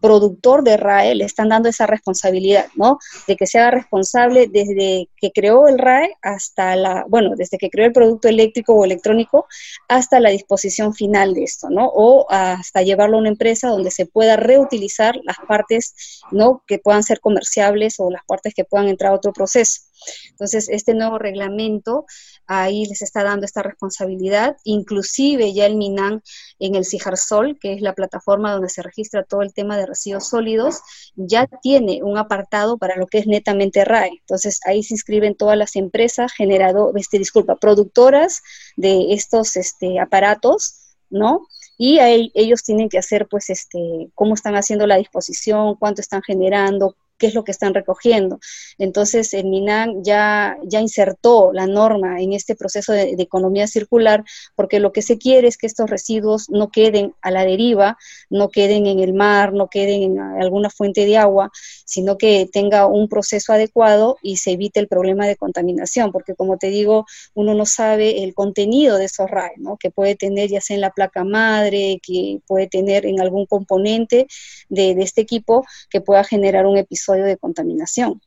productor 0.00 0.62
de 0.62 0.76
RAE 0.76 1.14
le 1.14 1.24
están 1.24 1.48
dando 1.48 1.68
esa 1.68 1.86
responsabilidad, 1.86 2.66
¿no? 2.74 2.98
De 3.26 3.36
que 3.36 3.46
sea 3.46 3.70
responsable 3.70 4.48
desde 4.48 5.08
que 5.16 5.30
creó 5.32 5.68
el 5.68 5.78
RAE 5.78 6.16
hasta 6.22 6.76
la, 6.76 7.04
bueno, 7.08 7.34
desde 7.36 7.58
que 7.58 7.70
creó 7.70 7.86
el 7.86 7.92
producto 7.92 8.28
eléctrico 8.28 8.74
o 8.74 8.84
electrónico 8.84 9.46
hasta 9.88 10.20
la 10.20 10.30
disposición 10.30 10.94
final 10.94 11.34
de 11.34 11.44
esto, 11.44 11.68
¿no? 11.70 11.90
O 11.92 12.26
hasta 12.30 12.82
llevarlo 12.82 13.16
a 13.16 13.20
una 13.20 13.28
empresa 13.28 13.68
donde 13.68 13.90
se 13.90 14.06
pueda 14.06 14.36
reutilizar 14.36 15.16
las 15.24 15.36
partes, 15.46 16.22
¿no? 16.30 16.62
Que 16.66 16.78
puedan 16.78 17.02
ser 17.02 17.20
comerciables 17.20 17.96
o 17.98 18.10
las 18.10 18.24
partes 18.24 18.54
que 18.54 18.64
puedan 18.64 18.88
entrar 18.88 19.12
a 19.12 19.16
otro 19.16 19.32
proceso. 19.32 19.87
Entonces, 20.30 20.68
este 20.68 20.94
nuevo 20.94 21.18
reglamento 21.18 22.06
ahí 22.46 22.86
les 22.86 23.02
está 23.02 23.24
dando 23.24 23.44
esta 23.44 23.62
responsabilidad, 23.62 24.56
inclusive 24.64 25.52
ya 25.52 25.66
el 25.66 25.76
MINAN 25.76 26.22
en 26.58 26.74
el 26.74 26.84
CIJARSOL, 26.84 27.58
que 27.58 27.74
es 27.74 27.80
la 27.80 27.94
plataforma 27.94 28.52
donde 28.52 28.68
se 28.68 28.82
registra 28.82 29.24
todo 29.24 29.42
el 29.42 29.52
tema 29.52 29.76
de 29.76 29.86
residuos 29.86 30.28
sólidos, 30.28 30.80
ya 31.16 31.46
tiene 31.62 32.02
un 32.02 32.18
apartado 32.18 32.78
para 32.78 32.96
lo 32.96 33.06
que 33.06 33.18
es 33.18 33.26
netamente 33.26 33.84
RAE. 33.84 34.10
Entonces, 34.20 34.60
ahí 34.66 34.82
se 34.82 34.94
inscriben 34.94 35.34
todas 35.34 35.58
las 35.58 35.76
empresas 35.76 36.32
generado, 36.32 36.92
este, 36.96 37.18
disculpa, 37.18 37.56
productoras 37.56 38.42
de 38.76 39.12
estos 39.12 39.56
este, 39.56 39.98
aparatos, 39.98 40.94
¿no? 41.10 41.46
y 41.78 42.00
ahí, 42.00 42.30
ellos 42.34 42.64
tienen 42.64 42.88
que 42.88 42.98
hacer 42.98 43.28
pues 43.28 43.48
este 43.50 44.10
cómo 44.14 44.34
están 44.34 44.56
haciendo 44.56 44.86
la 44.86 44.96
disposición, 44.96 45.76
cuánto 45.76 46.00
están 46.00 46.22
generando, 46.22 46.96
qué 47.18 47.26
es 47.26 47.34
lo 47.34 47.44
que 47.44 47.50
están 47.50 47.74
recogiendo. 47.74 48.38
Entonces, 48.78 49.34
el 49.34 49.46
MINAN 49.46 50.02
ya, 50.04 50.56
ya 50.64 50.80
insertó 50.80 51.52
la 51.52 51.66
norma 51.66 52.20
en 52.20 52.32
este 52.32 52.54
proceso 52.54 52.92
de, 52.92 53.16
economía 53.18 53.66
circular, 53.66 54.24
porque 54.54 54.78
lo 54.78 54.92
que 54.92 55.02
se 55.02 55.18
quiere 55.18 55.48
es 55.48 55.58
que 55.58 55.66
estos 55.66 55.90
residuos 55.90 56.48
no 56.50 56.70
queden 56.70 57.14
a 57.20 57.30
la 57.30 57.44
deriva, 57.44 57.98
no 58.30 58.48
queden 58.48 58.86
en 58.86 59.00
el 59.00 59.12
mar, 59.12 59.52
no 59.52 59.68
queden 59.68 60.02
en 60.02 60.20
alguna 60.20 60.70
fuente 60.70 61.04
de 61.04 61.16
agua, 61.16 61.50
sino 61.84 62.16
que 62.16 62.48
tenga 62.50 62.86
un 62.86 63.08
proceso 63.08 63.52
adecuado 63.52 64.16
y 64.22 64.36
se 64.36 64.52
evite 64.52 64.78
el 64.78 64.88
problema 64.88 65.26
de 65.26 65.36
contaminación, 65.36 66.12
porque 66.12 66.34
como 66.36 66.58
te 66.58 66.68
digo, 66.68 67.06
uno 67.34 67.54
no 67.54 67.66
sabe 67.66 68.22
el 68.22 68.34
contenido 68.34 68.98
de 68.98 69.06
esos 69.06 69.28
RAE, 69.28 69.54
¿no? 69.56 69.76
que 69.76 69.90
puede 69.90 70.14
tener 70.14 70.48
ya 70.48 70.60
sea 70.60 70.76
en 70.76 70.80
la 70.80 70.90
placa 70.90 71.24
madre, 71.24 72.00
que 72.02 72.40
puede 72.46 72.68
tener 72.68 73.04
en 73.04 73.20
algún 73.20 73.46
componente 73.46 74.28
de 74.68 74.92
este 74.98 75.22
equipo 75.22 75.64
que 75.90 76.00
pueda 76.00 76.22
generar 76.22 76.66
un 76.66 76.78
episodio 76.78 77.07
de 77.12 77.36
contaminación. 77.36 78.20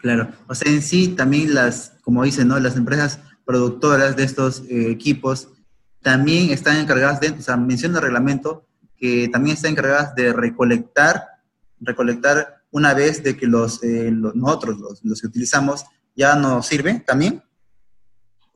Claro, 0.00 0.28
o 0.48 0.54
sea, 0.54 0.72
en 0.72 0.82
sí 0.82 1.08
también 1.08 1.54
las, 1.54 1.92
como 2.02 2.24
dicen, 2.24 2.48
¿no? 2.48 2.58
Las 2.58 2.76
empresas 2.76 3.20
productoras 3.44 4.16
de 4.16 4.24
estos 4.24 4.60
eh, 4.68 4.90
equipos 4.90 5.48
también 6.02 6.50
están 6.50 6.78
encargadas 6.78 7.20
de, 7.20 7.30
o 7.30 7.42
sea, 7.42 7.56
menciona 7.56 7.98
el 7.98 8.04
reglamento 8.04 8.66
que 8.96 9.28
también 9.28 9.56
están 9.56 9.72
encargadas 9.72 10.14
de 10.14 10.32
recolectar, 10.32 11.22
recolectar 11.80 12.62
una 12.70 12.94
vez 12.94 13.22
de 13.22 13.36
que 13.36 13.46
los, 13.46 13.82
eh, 13.82 14.10
nosotros, 14.10 15.00
los, 15.02 15.20
que 15.20 15.26
utilizamos, 15.26 15.84
ya 16.14 16.36
nos 16.36 16.66
sirven 16.66 17.04
también. 17.04 17.42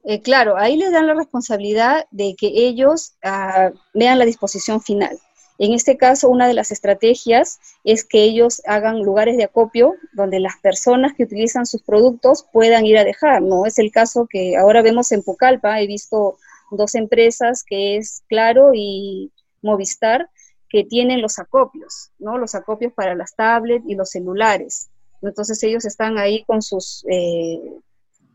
Eh, 0.04 0.21
claro, 0.21 0.57
ahí 0.57 0.76
les 0.76 0.93
dan 0.93 1.07
la 1.07 1.14
responsabilidad 1.14 2.07
de 2.11 2.35
que 2.38 2.49
ellos 2.54 3.14
ah, 3.23 3.71
vean 3.95 4.19
la 4.19 4.26
disposición 4.26 4.83
final. 4.83 5.19
En 5.58 5.73
este 5.73 5.96
caso, 5.96 6.28
una 6.28 6.49
de 6.49 6.54
las 6.54 6.73
estrategias 6.73 7.61
es 7.84 8.04
que 8.04 8.25
ellos 8.25 8.61
hagan 8.66 9.02
lugares 9.02 9.37
de 9.37 9.44
acopio 9.44 9.94
donde 10.12 10.40
las 10.40 10.56
personas 10.58 11.14
que 11.14 11.25
utilizan 11.25 11.64
sus 11.64 11.82
productos 11.82 12.44
puedan 12.52 12.87
ir 12.87 12.99
a 12.99 13.04
dejar, 13.04 13.40
¿no? 13.42 13.64
Es 13.64 13.78
el 13.78 13.92
caso 13.92 14.26
que 14.28 14.56
ahora 14.56 14.82
vemos 14.82 15.12
en 15.12 15.23
Pucallpa, 15.23 15.80
he 15.80 15.87
visto 15.87 16.38
dos 16.73 16.96
empresas 16.96 17.62
que 17.62 17.96
es 17.96 18.25
Claro 18.28 18.73
y 18.75 19.30
Movistar, 19.62 20.28
que 20.68 20.82
tienen 20.82 21.23
los 21.23 21.38
acopios, 21.38 22.11
¿no? 22.18 22.37
Los 22.37 22.56
acopios 22.56 22.92
para 22.92 23.14
las 23.14 23.37
tablets 23.37 23.84
y 23.87 23.94
los 23.94 24.11
celulares. 24.11 24.88
Entonces 25.23 25.62
ellos 25.62 25.84
están 25.84 26.18
ahí 26.18 26.42
con 26.44 26.62
sus, 26.62 27.04
eh, 27.08 27.61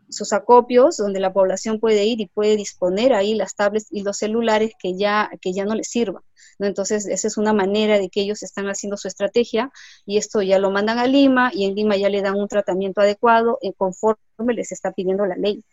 sus 0.10 0.34
acopios 0.34 0.98
donde 0.98 1.20
la 1.20 1.32
población 1.32 1.80
puede 1.80 2.06
ir 2.06 2.20
y 2.20 2.28
puede 2.28 2.56
disponer 2.56 3.14
ahí 3.14 3.36
las 3.36 3.56
tablets 3.56 3.88
y 3.92 4.04
los 4.04 4.18
celulares 4.18 4.72
que 4.80 4.98
ya, 4.98 5.30
que 5.42 5.54
ya 5.54 5.66
no 5.66 5.76
les 5.76 5.90
sirvan. 5.90 6.24
Entonces, 6.60 7.08
esa 7.08 7.28
es 7.28 7.38
una 7.38 7.54
manera 7.54 7.98
de 7.98 8.10
que 8.10 8.22
ellos 8.22 8.44
están 8.44 8.66
haciendo 8.66 8.98
su 8.98 9.08
estrategia 9.08 9.72
y 10.06 10.18
esto 10.18 10.42
ya 10.42 10.60
lo 10.60 10.72
mandan 10.72 11.00
a 11.00 11.08
Lima 11.08 11.52
y 11.54 11.66
en 11.66 11.76
Lima 11.76 11.96
ya 11.96 12.10
le 12.10 12.22
dan 12.22 12.36
un 12.36 12.48
tratamiento 12.48 13.02
adecuado 13.02 13.60
eh, 13.62 13.72
conforme 13.78 14.54
les 14.54 14.72
está 14.72 14.92
pidiendo 14.92 15.26
la 15.26 15.36
ley. 15.36 15.64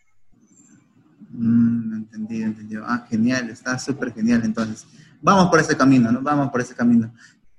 Mm, 1.31 1.93
entendido, 1.95 2.47
entendido. 2.47 2.83
Ah, 2.85 3.05
genial, 3.09 3.49
está 3.49 3.77
súper 3.77 4.13
genial 4.13 4.41
entonces. 4.45 4.85
Vamos 5.21 5.49
por 5.49 5.59
ese 5.59 5.75
camino, 5.75 6.11
¿no? 6.11 6.21
Vamos 6.21 6.51
por 6.51 6.61
ese 6.61 6.73
camino. 6.73 7.11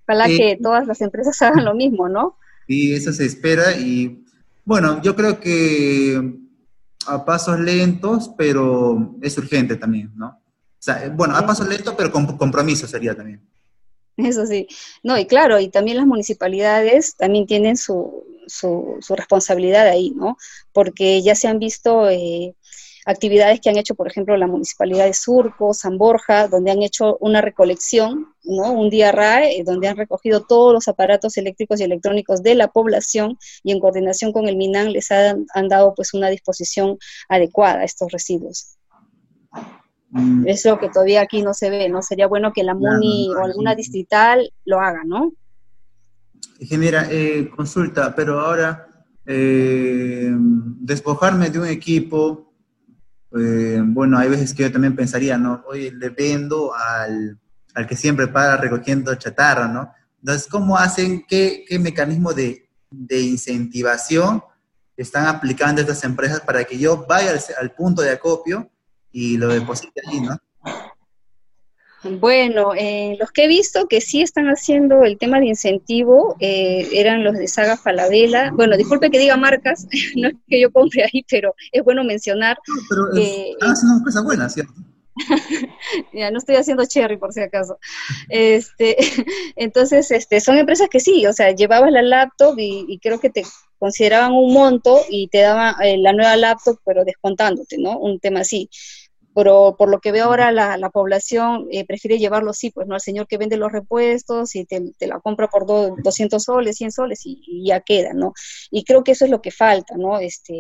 Ojalá 0.07 0.29
eh, 0.29 0.37
que 0.37 0.59
todas 0.63 0.87
las 0.87 1.01
empresas 1.03 1.41
hagan 1.43 1.65
lo 1.65 1.75
mismo, 1.75 2.09
¿no? 2.09 2.37
Sí, 2.67 2.95
eso 2.95 3.13
se 3.13 3.27
espera 3.27 3.77
y 3.77 4.25
bueno, 4.65 5.03
yo 5.03 5.17
creo 5.17 5.41
que 5.41 6.48
a 7.07 7.25
pasos 7.25 7.59
lentos, 7.61 8.31
pero 8.37 9.15
es 9.23 9.37
urgente 9.39 9.77
también, 9.77 10.13
¿no? 10.17 10.29
O 10.29 10.81
sea, 10.81 11.13
bueno, 11.15 11.37
a 11.37 11.47
pasos 11.47 11.69
lentos, 11.69 11.95
pero 11.97 12.13
con 12.13 12.37
compromiso 12.37 12.87
sería 12.87 13.15
también. 13.15 13.43
Eso 14.17 14.47
sí. 14.47 14.67
No, 15.03 15.17
y 15.19 15.27
claro, 15.27 15.61
y 15.61 15.69
también 15.69 15.97
las 15.97 16.07
municipalidades 16.07 17.17
también 17.17 17.47
tienen 17.47 17.77
su, 17.77 18.25
su, 18.49 18.99
responsabilidad 19.11 19.87
ahí, 19.87 20.11
¿no? 20.11 20.37
Porque 20.73 21.23
ya 21.23 21.35
se 21.35 21.49
han 21.49 21.59
visto 21.59 22.09
eh, 22.09 22.55
actividades 23.07 23.61
que 23.61 23.71
han 23.71 23.77
hecho, 23.77 23.95
por 23.95 24.07
ejemplo, 24.07 24.37
la 24.37 24.47
Municipalidad 24.47 25.07
de 25.07 25.15
Surco, 25.15 25.75
San 25.75 25.99
Borja, 25.99 26.49
donde 26.49 26.71
han 26.71 26.83
hecho 26.83 27.17
una 27.21 27.41
recolección, 27.41 28.29
¿no? 28.45 28.73
Un 28.73 28.91
día 28.91 29.13
RAE, 29.13 29.63
donde 29.65 29.89
han 29.89 29.97
recogido 29.97 30.45
todos 30.45 30.73
los 30.73 30.89
aparatos 30.89 31.37
eléctricos 31.37 31.81
y 31.81 31.85
electrónicos 31.85 32.43
de 32.43 32.55
la 32.55 32.69
población 32.69 33.39
y 33.63 33.73
en 33.73 33.81
coordinación 33.81 34.33
con 34.33 34.49
el 34.49 34.57
MINAN 34.57 34.93
les 34.93 35.11
han, 35.11 35.47
dado 35.69 35.95
pues 35.95 36.15
una 36.15 36.29
disposición 36.29 36.99
adecuada 37.29 37.81
a 37.81 37.85
estos 37.85 38.11
residuos. 38.11 38.77
Mm. 40.11 40.47
Es 40.49 40.65
lo 40.65 40.79
que 40.79 40.89
todavía 40.89 41.23
aquí 41.23 41.43
no 41.43 41.53
se 41.55 41.71
ve, 41.71 41.89
¿no? 41.89 42.03
Sería 42.03 42.27
bueno 42.27 42.53
que 42.53 42.63
la 42.63 42.75
MUNI 42.75 43.31
o 43.31 43.45
alguna 43.45 43.75
distrital 43.75 44.53
lo 44.65 44.81
haga, 44.81 45.03
¿no? 45.05 45.33
Genera 46.61 47.07
eh, 47.11 47.51
consulta, 47.55 48.15
pero 48.15 48.41
ahora 48.41 48.89
eh, 49.31 50.31
despojarme 50.35 51.51
de 51.51 51.59
un 51.59 51.67
equipo 51.67 52.48
eh, 53.37 53.83
bueno, 53.85 54.19
hay 54.19 54.29
veces 54.29 54.55
que 54.55 54.63
yo 54.63 54.73
también 54.73 54.97
pensaría, 54.97 55.37
¿no? 55.37 55.63
Oye, 55.67 55.93
le 55.93 56.09
vendo 56.11 56.75
al, 56.75 57.39
al 57.75 57.87
que 57.87 57.97
siempre 57.97 58.29
para 58.29 58.57
recogiendo 58.57 59.15
chatarra, 59.15 59.69
¿no? 59.69 59.93
Entonces, 60.21 60.49
¿cómo 60.49 60.77
hacen, 60.77 61.25
qué, 61.29 61.65
qué 61.69 61.79
mecanismo 61.79 62.33
de, 62.33 62.69
de, 62.91 63.21
incentivación 63.21 64.43
están 64.97 65.27
aplicando 65.27 65.81
estas 65.81 66.03
empresas 66.05 66.41
para 66.41 66.65
que 66.65 66.79
yo 66.79 67.07
vaya 67.07 67.31
al, 67.31 67.41
al 67.61 67.73
punto 67.73 68.03
de 68.03 68.11
acopio 68.11 68.71
y 69.13 69.37
lo 69.37 69.49
deposite 69.49 70.01
allí, 70.07 70.21
¿no? 70.21 70.37
Bueno, 72.05 72.75
eh, 72.77 73.17
los 73.19 73.33
que 73.33 73.45
he 73.45 73.49
visto 73.49 73.89
que 73.89 74.01
sí 74.01 74.23
están 74.23 74.47
haciendo 74.47 75.03
el 75.03 75.19
tema 75.19 75.41
de 75.41 75.47
incentivo 75.47 76.37
eh, 76.39 76.89
eran 76.93 77.25
los 77.25 77.35
de 77.35 77.49
Saga 77.49 77.77
Falabella. 77.77 78.53
Bueno, 78.53 78.77
disculpe 78.77 79.11
que 79.11 79.19
diga 79.19 79.37
marcas, 79.37 79.87
no 80.17 80.29
es 80.29 80.35
que 80.47 80.61
yo 80.61 80.71
compre 80.71 81.05
ahí, 81.05 81.25
pero 81.29 81.55
es 81.73 81.83
bueno 81.83 82.05
mencionar. 82.05 82.57
No, 82.69 82.75
pero 82.89 83.03
que, 83.15 83.51
están 83.51 83.71
haciendo 83.73 84.05
cosas 84.05 84.25
buenas, 84.25 84.55
¿cierto? 84.55 84.75
ya 86.13 86.31
no 86.31 86.39
estoy 86.39 86.55
haciendo 86.55 86.87
cherry 86.87 87.17
por 87.17 87.33
si 87.33 87.41
acaso. 87.41 87.79
Este, 88.29 88.97
entonces, 89.57 90.11
este, 90.13 90.41
son 90.41 90.57
empresas 90.57 90.89
que 90.89 91.01
sí, 91.01 91.27
o 91.27 91.33
sea, 91.33 91.51
llevabas 91.51 91.91
la 91.91 92.03
laptop 92.03 92.55
y, 92.59 92.99
creo 93.03 93.19
que 93.19 93.31
te 93.31 93.43
consideraban 93.81 94.33
un 94.33 94.53
monto 94.53 95.01
y 95.09 95.29
te 95.29 95.41
daban 95.41 95.75
eh, 95.83 95.99
la 95.99 96.13
nueva 96.13 96.37
laptop, 96.37 96.79
pero 96.85 97.05
descontándote, 97.05 97.77
¿no? 97.79 97.99
Un 97.99 98.21
tema 98.21 98.41
así 98.41 98.71
pero 99.39 99.77
por 99.79 99.89
lo 99.89 100.01
que 100.01 100.11
veo 100.11 100.25
ahora 100.25 100.51
la, 100.51 100.91
población 100.91 101.69
eh, 101.71 101.87
prefiere 101.87 102.19
llevarlo 102.19 102.53
sí, 102.53 102.71
pues 102.71 102.89
no 102.89 102.95
al 102.95 103.01
señor 103.01 103.29
que 103.29 103.39
vende 103.39 103.57
los 103.57 103.71
repuestos 103.71 104.57
y 104.57 104.65
te, 104.65 104.83
la 105.07 105.21
compra 105.21 105.47
por 105.47 105.65
200 105.65 106.43
soles, 106.43 106.77
100 106.77 106.91
soles 106.91 107.21
y, 107.23 107.65
ya 107.65 107.79
queda, 107.79 108.15
¿no? 108.15 108.33
Y 108.73 108.83
creo 108.83 109.05
que 109.05 109.13
eso 109.13 109.27
es 109.27 109.31
lo 109.31 109.41
que 109.41 109.53
falta, 109.53 109.95
¿no? 109.97 110.19
Este, 110.19 110.55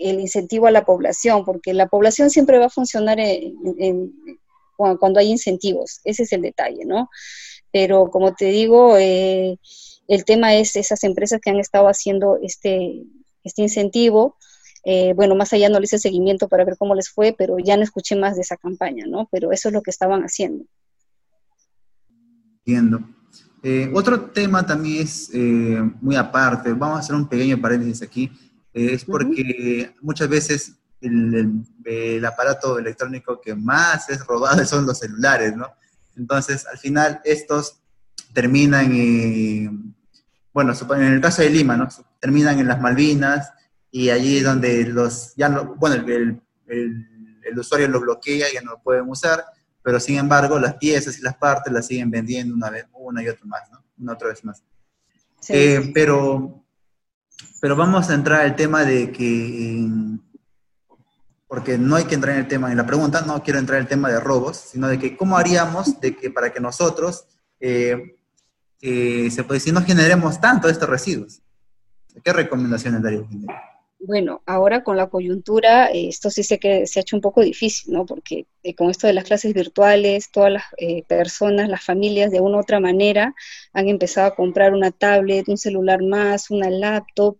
el 0.00 0.18
incentivo 0.18 0.66
a 0.66 0.72
la 0.72 0.84
población, 0.84 1.44
porque 1.44 1.72
la 1.74 1.86
población 1.86 2.28
siempre 2.28 2.58
va 2.58 2.66
a 2.66 2.70
funcionar 2.70 3.18
cuando 4.76 5.20
hay 5.20 5.28
incentivos, 5.28 6.00
ese 6.02 6.24
es 6.24 6.32
el 6.32 6.42
detalle, 6.42 6.84
¿no? 6.84 7.10
Pero 7.70 8.10
como 8.10 8.34
te 8.34 8.46
digo, 8.46 8.96
eh, 8.98 9.60
el 10.08 10.24
tema 10.24 10.56
es 10.56 10.74
esas 10.74 11.04
empresas 11.04 11.40
que 11.40 11.50
han 11.50 11.60
estado 11.60 11.86
haciendo 11.86 12.36
este, 12.42 13.04
este 13.44 13.62
incentivo, 13.62 14.36
eh, 14.90 15.12
bueno, 15.12 15.34
más 15.34 15.52
allá 15.52 15.68
no 15.68 15.78
le 15.78 15.84
hice 15.84 15.98
seguimiento 15.98 16.48
para 16.48 16.64
ver 16.64 16.78
cómo 16.78 16.94
les 16.94 17.10
fue, 17.10 17.34
pero 17.36 17.58
ya 17.58 17.76
no 17.76 17.82
escuché 17.82 18.16
más 18.16 18.36
de 18.36 18.40
esa 18.40 18.56
campaña, 18.56 19.04
¿no? 19.06 19.28
Pero 19.30 19.52
eso 19.52 19.68
es 19.68 19.74
lo 19.74 19.82
que 19.82 19.90
estaban 19.90 20.22
haciendo. 20.22 20.64
Entiendo. 22.64 23.00
Eh, 23.62 23.90
otro 23.92 24.30
tema 24.30 24.64
también 24.64 25.02
es 25.02 25.28
eh, 25.34 25.78
muy 26.00 26.16
aparte, 26.16 26.72
vamos 26.72 26.96
a 26.96 27.00
hacer 27.00 27.14
un 27.14 27.28
pequeño 27.28 27.60
paréntesis 27.60 28.00
aquí, 28.00 28.32
es 28.72 29.04
porque 29.04 29.94
muchas 30.00 30.26
veces 30.30 30.78
el, 31.02 32.24
aparato 32.24 32.78
electrónico 32.78 33.42
que 33.42 33.54
más 33.54 34.08
es 34.08 34.24
robado 34.26 34.64
son 34.64 34.86
los 34.86 34.98
celulares, 34.98 35.54
¿no? 35.54 35.66
Entonces, 36.16 36.66
al 36.66 36.78
final, 36.78 37.20
estos 37.24 37.78
terminan, 38.32 38.90
en, 38.90 39.94
bueno, 40.54 40.72
en 40.96 41.02
el 41.02 41.20
caso 41.20 41.42
de 41.42 41.50
Lima, 41.50 41.76
¿no? 41.76 41.88
Terminan 42.20 42.58
en 42.58 42.68
las 42.68 42.80
Malvinas, 42.80 43.52
y 43.90 44.10
allí 44.10 44.40
donde 44.40 44.84
los, 44.86 45.34
ya 45.36 45.48
no, 45.48 45.74
bueno, 45.76 45.96
el, 46.06 46.40
el, 46.66 47.58
usuario 47.58 47.88
lo 47.88 48.00
bloquea, 48.00 48.46
ya 48.52 48.60
no 48.60 48.72
lo 48.72 48.82
pueden 48.82 49.08
usar, 49.08 49.42
pero 49.82 49.98
sin 49.98 50.18
embargo 50.18 50.58
las 50.58 50.74
piezas 50.74 51.18
y 51.18 51.22
las 51.22 51.36
partes 51.36 51.72
las 51.72 51.86
siguen 51.86 52.10
vendiendo 52.10 52.54
una 52.54 52.70
vez, 52.70 52.86
una 52.92 53.22
y 53.22 53.28
otra 53.28 53.46
más, 53.46 53.62
¿no? 53.72 53.82
Una 53.98 54.12
otra 54.12 54.28
vez 54.28 54.44
más. 54.44 54.62
Eh, 55.48 55.90
pero, 55.94 56.64
pero 57.60 57.74
vamos 57.74 58.10
a 58.10 58.14
entrar 58.14 58.42
al 58.42 58.54
tema 58.54 58.84
de 58.84 59.10
que, 59.10 59.88
porque 61.46 61.78
no 61.78 61.96
hay 61.96 62.04
que 62.04 62.14
entrar 62.14 62.34
en 62.34 62.42
el 62.42 62.48
tema, 62.48 62.70
en 62.70 62.76
la 62.76 62.86
pregunta, 62.86 63.22
no 63.22 63.42
quiero 63.42 63.58
entrar 63.58 63.78
en 63.78 63.84
el 63.84 63.88
tema 63.88 64.10
de 64.10 64.20
robos, 64.20 64.58
sino 64.58 64.88
de 64.88 64.98
que 64.98 65.16
cómo 65.16 65.38
haríamos 65.38 65.98
de 66.00 66.14
que 66.14 66.30
para 66.30 66.52
que 66.52 66.60
nosotros, 66.60 67.26
eh, 67.60 68.18
eh, 68.82 69.30
se 69.30 69.44
puede 69.44 69.58
decir, 69.58 69.72
no 69.72 69.82
generemos 69.82 70.40
tanto 70.40 70.68
estos 70.68 70.88
residuos. 70.88 71.40
¿Qué 72.22 72.32
recomendaciones 72.32 73.02
daría? 73.02 73.22
Bueno, 74.00 74.42
ahora 74.46 74.84
con 74.84 74.96
la 74.96 75.08
coyuntura, 75.08 75.90
eh, 75.90 76.08
esto 76.08 76.30
sí 76.30 76.44
sé 76.44 76.58
que 76.58 76.86
se 76.86 77.00
ha 77.00 77.02
hecho 77.02 77.16
un 77.16 77.22
poco 77.22 77.42
difícil, 77.42 77.92
¿no? 77.92 78.06
Porque 78.06 78.46
eh, 78.62 78.74
con 78.74 78.90
esto 78.90 79.06
de 79.08 79.12
las 79.12 79.24
clases 79.24 79.52
virtuales, 79.54 80.30
todas 80.30 80.52
las 80.52 80.64
eh, 80.78 81.02
personas, 81.04 81.68
las 81.68 81.84
familias, 81.84 82.30
de 82.30 82.40
una 82.40 82.58
u 82.58 82.60
otra 82.60 82.78
manera, 82.80 83.34
han 83.72 83.88
empezado 83.88 84.28
a 84.28 84.34
comprar 84.36 84.72
una 84.72 84.92
tablet, 84.92 85.48
un 85.48 85.58
celular 85.58 86.02
más, 86.02 86.50
una 86.50 86.70
laptop. 86.70 87.38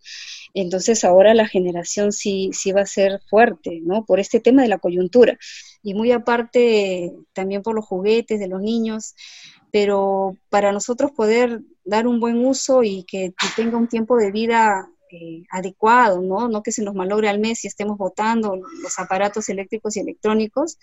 Entonces 0.52 1.04
ahora 1.04 1.32
la 1.34 1.46
generación 1.46 2.12
sí, 2.12 2.50
sí 2.52 2.72
va 2.72 2.82
a 2.82 2.86
ser 2.86 3.20
fuerte, 3.30 3.80
¿no? 3.84 4.04
Por 4.04 4.18
este 4.18 4.40
tema 4.40 4.62
de 4.62 4.68
la 4.68 4.78
coyuntura. 4.78 5.38
Y 5.82 5.94
muy 5.94 6.10
aparte, 6.12 7.12
también 7.34 7.62
por 7.62 7.74
los 7.76 7.86
juguetes 7.86 8.40
de 8.40 8.48
los 8.48 8.60
niños 8.62 9.14
pero 9.70 10.34
para 10.48 10.72
nosotros 10.72 11.10
poder 11.12 11.60
dar 11.84 12.06
un 12.06 12.20
buen 12.20 12.44
uso 12.46 12.82
y 12.82 13.04
que 13.04 13.34
tenga 13.54 13.76
un 13.76 13.86
tiempo 13.86 14.16
de 14.16 14.32
vida 14.32 14.88
eh, 15.10 15.44
adecuado, 15.50 16.20
¿no? 16.22 16.48
No 16.48 16.62
que 16.62 16.72
se 16.72 16.82
nos 16.82 16.94
malogre 16.94 17.28
al 17.28 17.38
mes 17.38 17.64
y 17.64 17.68
estemos 17.68 17.98
botando 17.98 18.56
los 18.56 18.98
aparatos 18.98 19.48
eléctricos 19.48 19.96
y 19.96 20.00
electrónicos, 20.00 20.78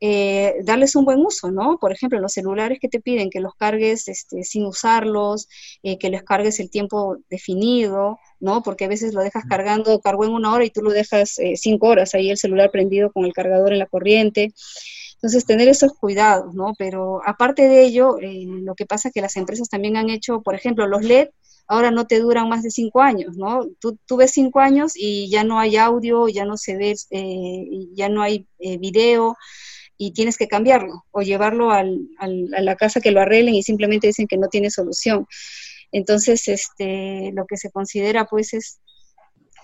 eh, 0.00 0.56
darles 0.64 0.96
un 0.96 1.04
buen 1.04 1.20
uso, 1.20 1.50
¿no? 1.50 1.78
Por 1.78 1.92
ejemplo, 1.92 2.18
los 2.20 2.32
celulares 2.32 2.78
que 2.80 2.88
te 2.88 3.00
piden 3.00 3.30
que 3.30 3.40
los 3.40 3.54
cargues 3.54 4.08
este, 4.08 4.44
sin 4.44 4.64
usarlos, 4.66 5.48
eh, 5.82 5.98
que 5.98 6.10
les 6.10 6.22
cargues 6.22 6.60
el 6.60 6.70
tiempo 6.70 7.18
definido, 7.28 8.18
¿no? 8.38 8.62
Porque 8.62 8.86
a 8.86 8.88
veces 8.88 9.14
lo 9.14 9.22
dejas 9.22 9.44
cargando, 9.48 10.00
cargó 10.00 10.24
en 10.24 10.32
una 10.32 10.52
hora 10.52 10.64
y 10.64 10.70
tú 10.70 10.82
lo 10.82 10.90
dejas 10.90 11.38
cinco 11.56 11.88
horas 11.88 12.14
ahí 12.14 12.30
el 12.30 12.38
celular 12.38 12.70
prendido 12.70 13.12
con 13.12 13.24
el 13.24 13.32
cargador 13.32 13.72
en 13.72 13.78
la 13.78 13.86
corriente. 13.86 14.52
Entonces, 15.22 15.44
tener 15.44 15.68
esos 15.68 15.92
cuidados, 15.92 16.54
¿no? 16.54 16.72
Pero 16.78 17.20
aparte 17.26 17.68
de 17.68 17.84
ello, 17.84 18.16
lo 18.20 18.74
que 18.74 18.86
pasa 18.86 19.08
es 19.08 19.14
que 19.14 19.20
las 19.20 19.36
empresas 19.36 19.68
también 19.68 19.98
han 19.98 20.08
hecho, 20.08 20.40
por 20.40 20.54
ejemplo, 20.54 20.86
los 20.86 21.04
LED 21.04 21.28
ahora 21.70 21.92
no 21.92 22.08
te 22.08 22.18
duran 22.18 22.48
más 22.48 22.64
de 22.64 22.70
cinco 22.72 23.00
años, 23.00 23.36
¿no? 23.36 23.64
Tú, 23.78 23.96
tú 24.04 24.16
ves 24.16 24.32
cinco 24.32 24.58
años 24.58 24.94
y 24.96 25.30
ya 25.30 25.44
no 25.44 25.60
hay 25.60 25.76
audio, 25.76 26.26
ya 26.26 26.44
no 26.44 26.56
se 26.56 26.76
ve, 26.76 26.96
eh, 27.10 27.64
ya 27.94 28.08
no 28.08 28.22
hay 28.22 28.48
eh, 28.58 28.76
video 28.76 29.36
y 29.96 30.10
tienes 30.10 30.36
que 30.36 30.48
cambiarlo 30.48 31.04
o 31.12 31.22
llevarlo 31.22 31.70
al, 31.70 32.08
al, 32.18 32.52
a 32.56 32.60
la 32.60 32.74
casa 32.74 33.00
que 33.00 33.12
lo 33.12 33.20
arreglen 33.20 33.54
y 33.54 33.62
simplemente 33.62 34.08
dicen 34.08 34.26
que 34.26 34.36
no 34.36 34.48
tiene 34.48 34.68
solución. 34.68 35.28
Entonces, 35.92 36.48
este, 36.48 37.30
lo 37.34 37.46
que 37.46 37.56
se 37.56 37.70
considera 37.70 38.24
pues 38.24 38.52
es 38.52 38.80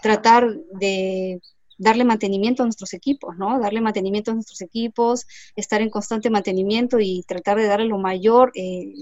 tratar 0.00 0.48
de 0.78 1.40
darle 1.78 2.04
mantenimiento 2.04 2.62
a 2.62 2.66
nuestros 2.66 2.94
equipos, 2.94 3.36
¿no? 3.36 3.58
Darle 3.60 3.80
mantenimiento 3.80 4.30
a 4.30 4.34
nuestros 4.34 4.60
equipos, 4.60 5.26
estar 5.56 5.80
en 5.82 5.90
constante 5.90 6.30
mantenimiento 6.30 6.98
y 7.00 7.22
tratar 7.26 7.58
de 7.58 7.66
darle 7.66 7.86
lo 7.86 7.98
mayor 7.98 8.52
eh, 8.54 8.92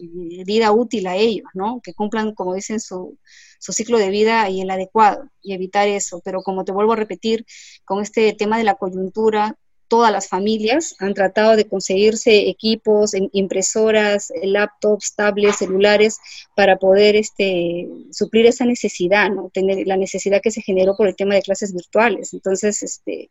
vida 0.44 0.72
útil 0.72 1.06
a 1.06 1.16
ellos, 1.16 1.46
¿no? 1.54 1.80
Que 1.82 1.94
cumplan, 1.94 2.34
como 2.34 2.54
dicen, 2.54 2.80
su, 2.80 3.18
su 3.58 3.72
ciclo 3.72 3.98
de 3.98 4.10
vida 4.10 4.48
y 4.50 4.60
el 4.60 4.70
adecuado 4.70 5.30
y 5.42 5.54
evitar 5.54 5.88
eso. 5.88 6.20
Pero 6.24 6.42
como 6.42 6.64
te 6.64 6.72
vuelvo 6.72 6.92
a 6.92 6.96
repetir, 6.96 7.46
con 7.84 8.02
este 8.02 8.32
tema 8.32 8.58
de 8.58 8.64
la 8.64 8.74
coyuntura, 8.74 9.56
todas 9.88 10.12
las 10.12 10.28
familias 10.28 10.94
han 10.98 11.14
tratado 11.14 11.56
de 11.56 11.66
conseguirse 11.66 12.48
equipos, 12.48 13.12
impresoras, 13.32 14.32
laptops, 14.42 15.14
tablets, 15.14 15.58
celulares, 15.58 16.18
para 16.54 16.76
poder 16.76 17.16
este, 17.16 17.88
suplir 18.10 18.46
esa 18.46 18.64
necesidad, 18.64 19.30
¿no? 19.30 19.50
Tener 19.52 19.86
la 19.86 19.96
necesidad 19.96 20.40
que 20.42 20.50
se 20.50 20.62
generó 20.62 20.96
por 20.96 21.08
el 21.08 21.16
tema 21.16 21.34
de 21.34 21.42
clases 21.42 21.72
virtuales. 21.74 22.32
Entonces, 22.32 22.82
este, 22.82 23.28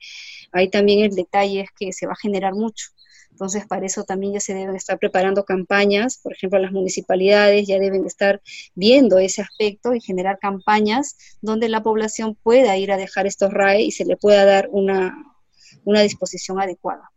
ahí 0.51 0.69
también 0.69 0.99
el 1.03 1.15
detalle 1.15 1.61
es 1.61 1.69
que 1.77 1.93
se 1.93 2.05
va 2.05 2.13
a 2.13 2.21
generar 2.21 2.53
mucho. 2.53 2.87
Entonces, 3.33 3.65
para 3.65 3.87
eso 3.87 4.03
también 4.03 4.33
ya 4.33 4.39
se 4.39 4.53
deben 4.53 4.75
estar 4.75 4.99
preparando 4.99 5.43
campañas, 5.43 6.19
por 6.21 6.33
ejemplo, 6.33 6.59
las 6.59 6.71
municipalidades 6.71 7.67
ya 7.67 7.79
deben 7.79 8.05
estar 8.05 8.41
viendo 8.75 9.17
ese 9.17 9.41
aspecto 9.41 9.95
y 9.95 10.01
generar 10.01 10.37
campañas 10.37 11.17
donde 11.41 11.67
la 11.67 11.81
población 11.81 12.35
pueda 12.35 12.77
ir 12.77 12.91
a 12.91 12.97
dejar 12.97 13.25
estos 13.25 13.51
RAE 13.51 13.81
y 13.81 13.91
se 13.91 14.05
le 14.05 14.17
pueda 14.17 14.45
dar 14.45 14.69
una, 14.71 15.32
una 15.83 16.01
disposición 16.01 16.59
adecuada. 16.59 17.09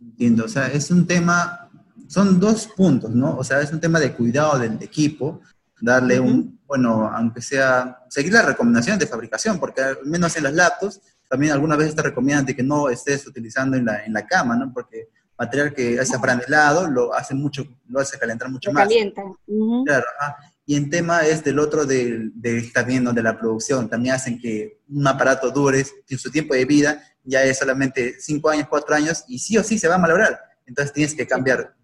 Entiendo, 0.00 0.44
o 0.44 0.48
sea, 0.48 0.66
es 0.68 0.90
un 0.90 1.06
tema, 1.06 1.70
son 2.06 2.38
dos 2.38 2.68
puntos, 2.76 3.10
¿no? 3.10 3.36
O 3.36 3.44
sea, 3.44 3.60
es 3.60 3.72
un 3.72 3.80
tema 3.80 3.98
de 3.98 4.12
cuidado 4.12 4.58
del 4.58 4.82
equipo, 4.82 5.40
darle 5.80 6.20
un, 6.20 6.60
bueno, 6.66 7.08
aunque 7.08 7.40
sea, 7.40 8.04
seguir 8.08 8.32
las 8.32 8.44
recomendaciones 8.44 9.00
de 9.00 9.06
fabricación, 9.06 9.58
porque 9.58 9.82
al 9.82 10.04
menos 10.04 10.36
en 10.36 10.44
los 10.44 10.52
laptops 10.52 11.00
también 11.28 11.52
algunas 11.52 11.78
veces 11.78 11.94
te 11.94 12.02
recomiendan 12.02 12.46
de 12.46 12.54
que 12.54 12.62
no 12.62 12.88
estés 12.88 13.26
utilizando 13.26 13.76
en 13.76 13.84
la, 13.84 14.04
en 14.04 14.12
la 14.12 14.26
cama, 14.26 14.56
¿no? 14.56 14.72
Porque 14.72 15.08
material 15.38 15.74
que 15.74 15.94
es 15.94 16.10
lado 16.48 16.88
lo 16.88 17.12
hace 17.12 17.34
mucho, 17.34 17.66
lo 17.88 18.00
hace 18.00 18.18
calentar 18.18 18.50
mucho 18.50 18.72
más. 18.72 18.84
Calienta. 18.84 19.22
Claro, 19.84 20.06
Y 20.66 20.74
en 20.74 20.90
tema 20.90 21.20
es 21.20 21.44
del 21.44 21.60
otro 21.60 21.86
del, 21.86 22.32
del, 22.34 22.72
también 22.72 23.04
de 23.04 23.22
la 23.22 23.38
producción, 23.38 23.88
también 23.88 24.16
hacen 24.16 24.38
que 24.38 24.80
un 24.88 25.06
aparato 25.06 25.50
dure 25.50 25.86
en 26.08 26.18
su 26.18 26.30
tiempo 26.30 26.54
de 26.54 26.64
vida 26.64 27.02
ya 27.26 27.42
es 27.42 27.58
solamente 27.58 28.16
5 28.18 28.50
años, 28.50 28.66
4 28.68 28.94
años, 28.94 29.24
y 29.28 29.38
sí 29.38 29.58
o 29.58 29.64
sí 29.64 29.78
se 29.78 29.88
va 29.88 29.96
a 29.96 29.98
malograr. 29.98 30.40
Entonces 30.64 30.92
tienes 30.92 31.14
que 31.14 31.26
cambiar. 31.26 31.74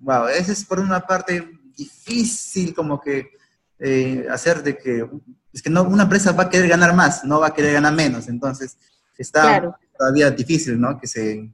Wow, 0.00 0.28
esa 0.28 0.52
es 0.52 0.64
por 0.64 0.80
una 0.80 1.00
parte 1.00 1.48
difícil 1.76 2.74
como 2.74 3.00
que 3.00 3.30
eh, 3.78 4.26
hacer 4.30 4.62
de 4.62 4.76
que, 4.76 5.08
es 5.52 5.62
que 5.62 5.70
no, 5.70 5.82
una 5.82 6.04
empresa 6.04 6.32
va 6.32 6.44
a 6.44 6.50
querer 6.50 6.68
ganar 6.68 6.94
más, 6.94 7.24
no 7.24 7.40
va 7.40 7.48
a 7.48 7.54
querer 7.54 7.74
ganar 7.74 7.92
menos. 7.92 8.28
Entonces 8.28 8.76
está 9.16 9.78
todavía 9.96 10.30
difícil, 10.30 10.80
¿no? 10.80 10.98
Que 10.98 11.06
se, 11.06 11.50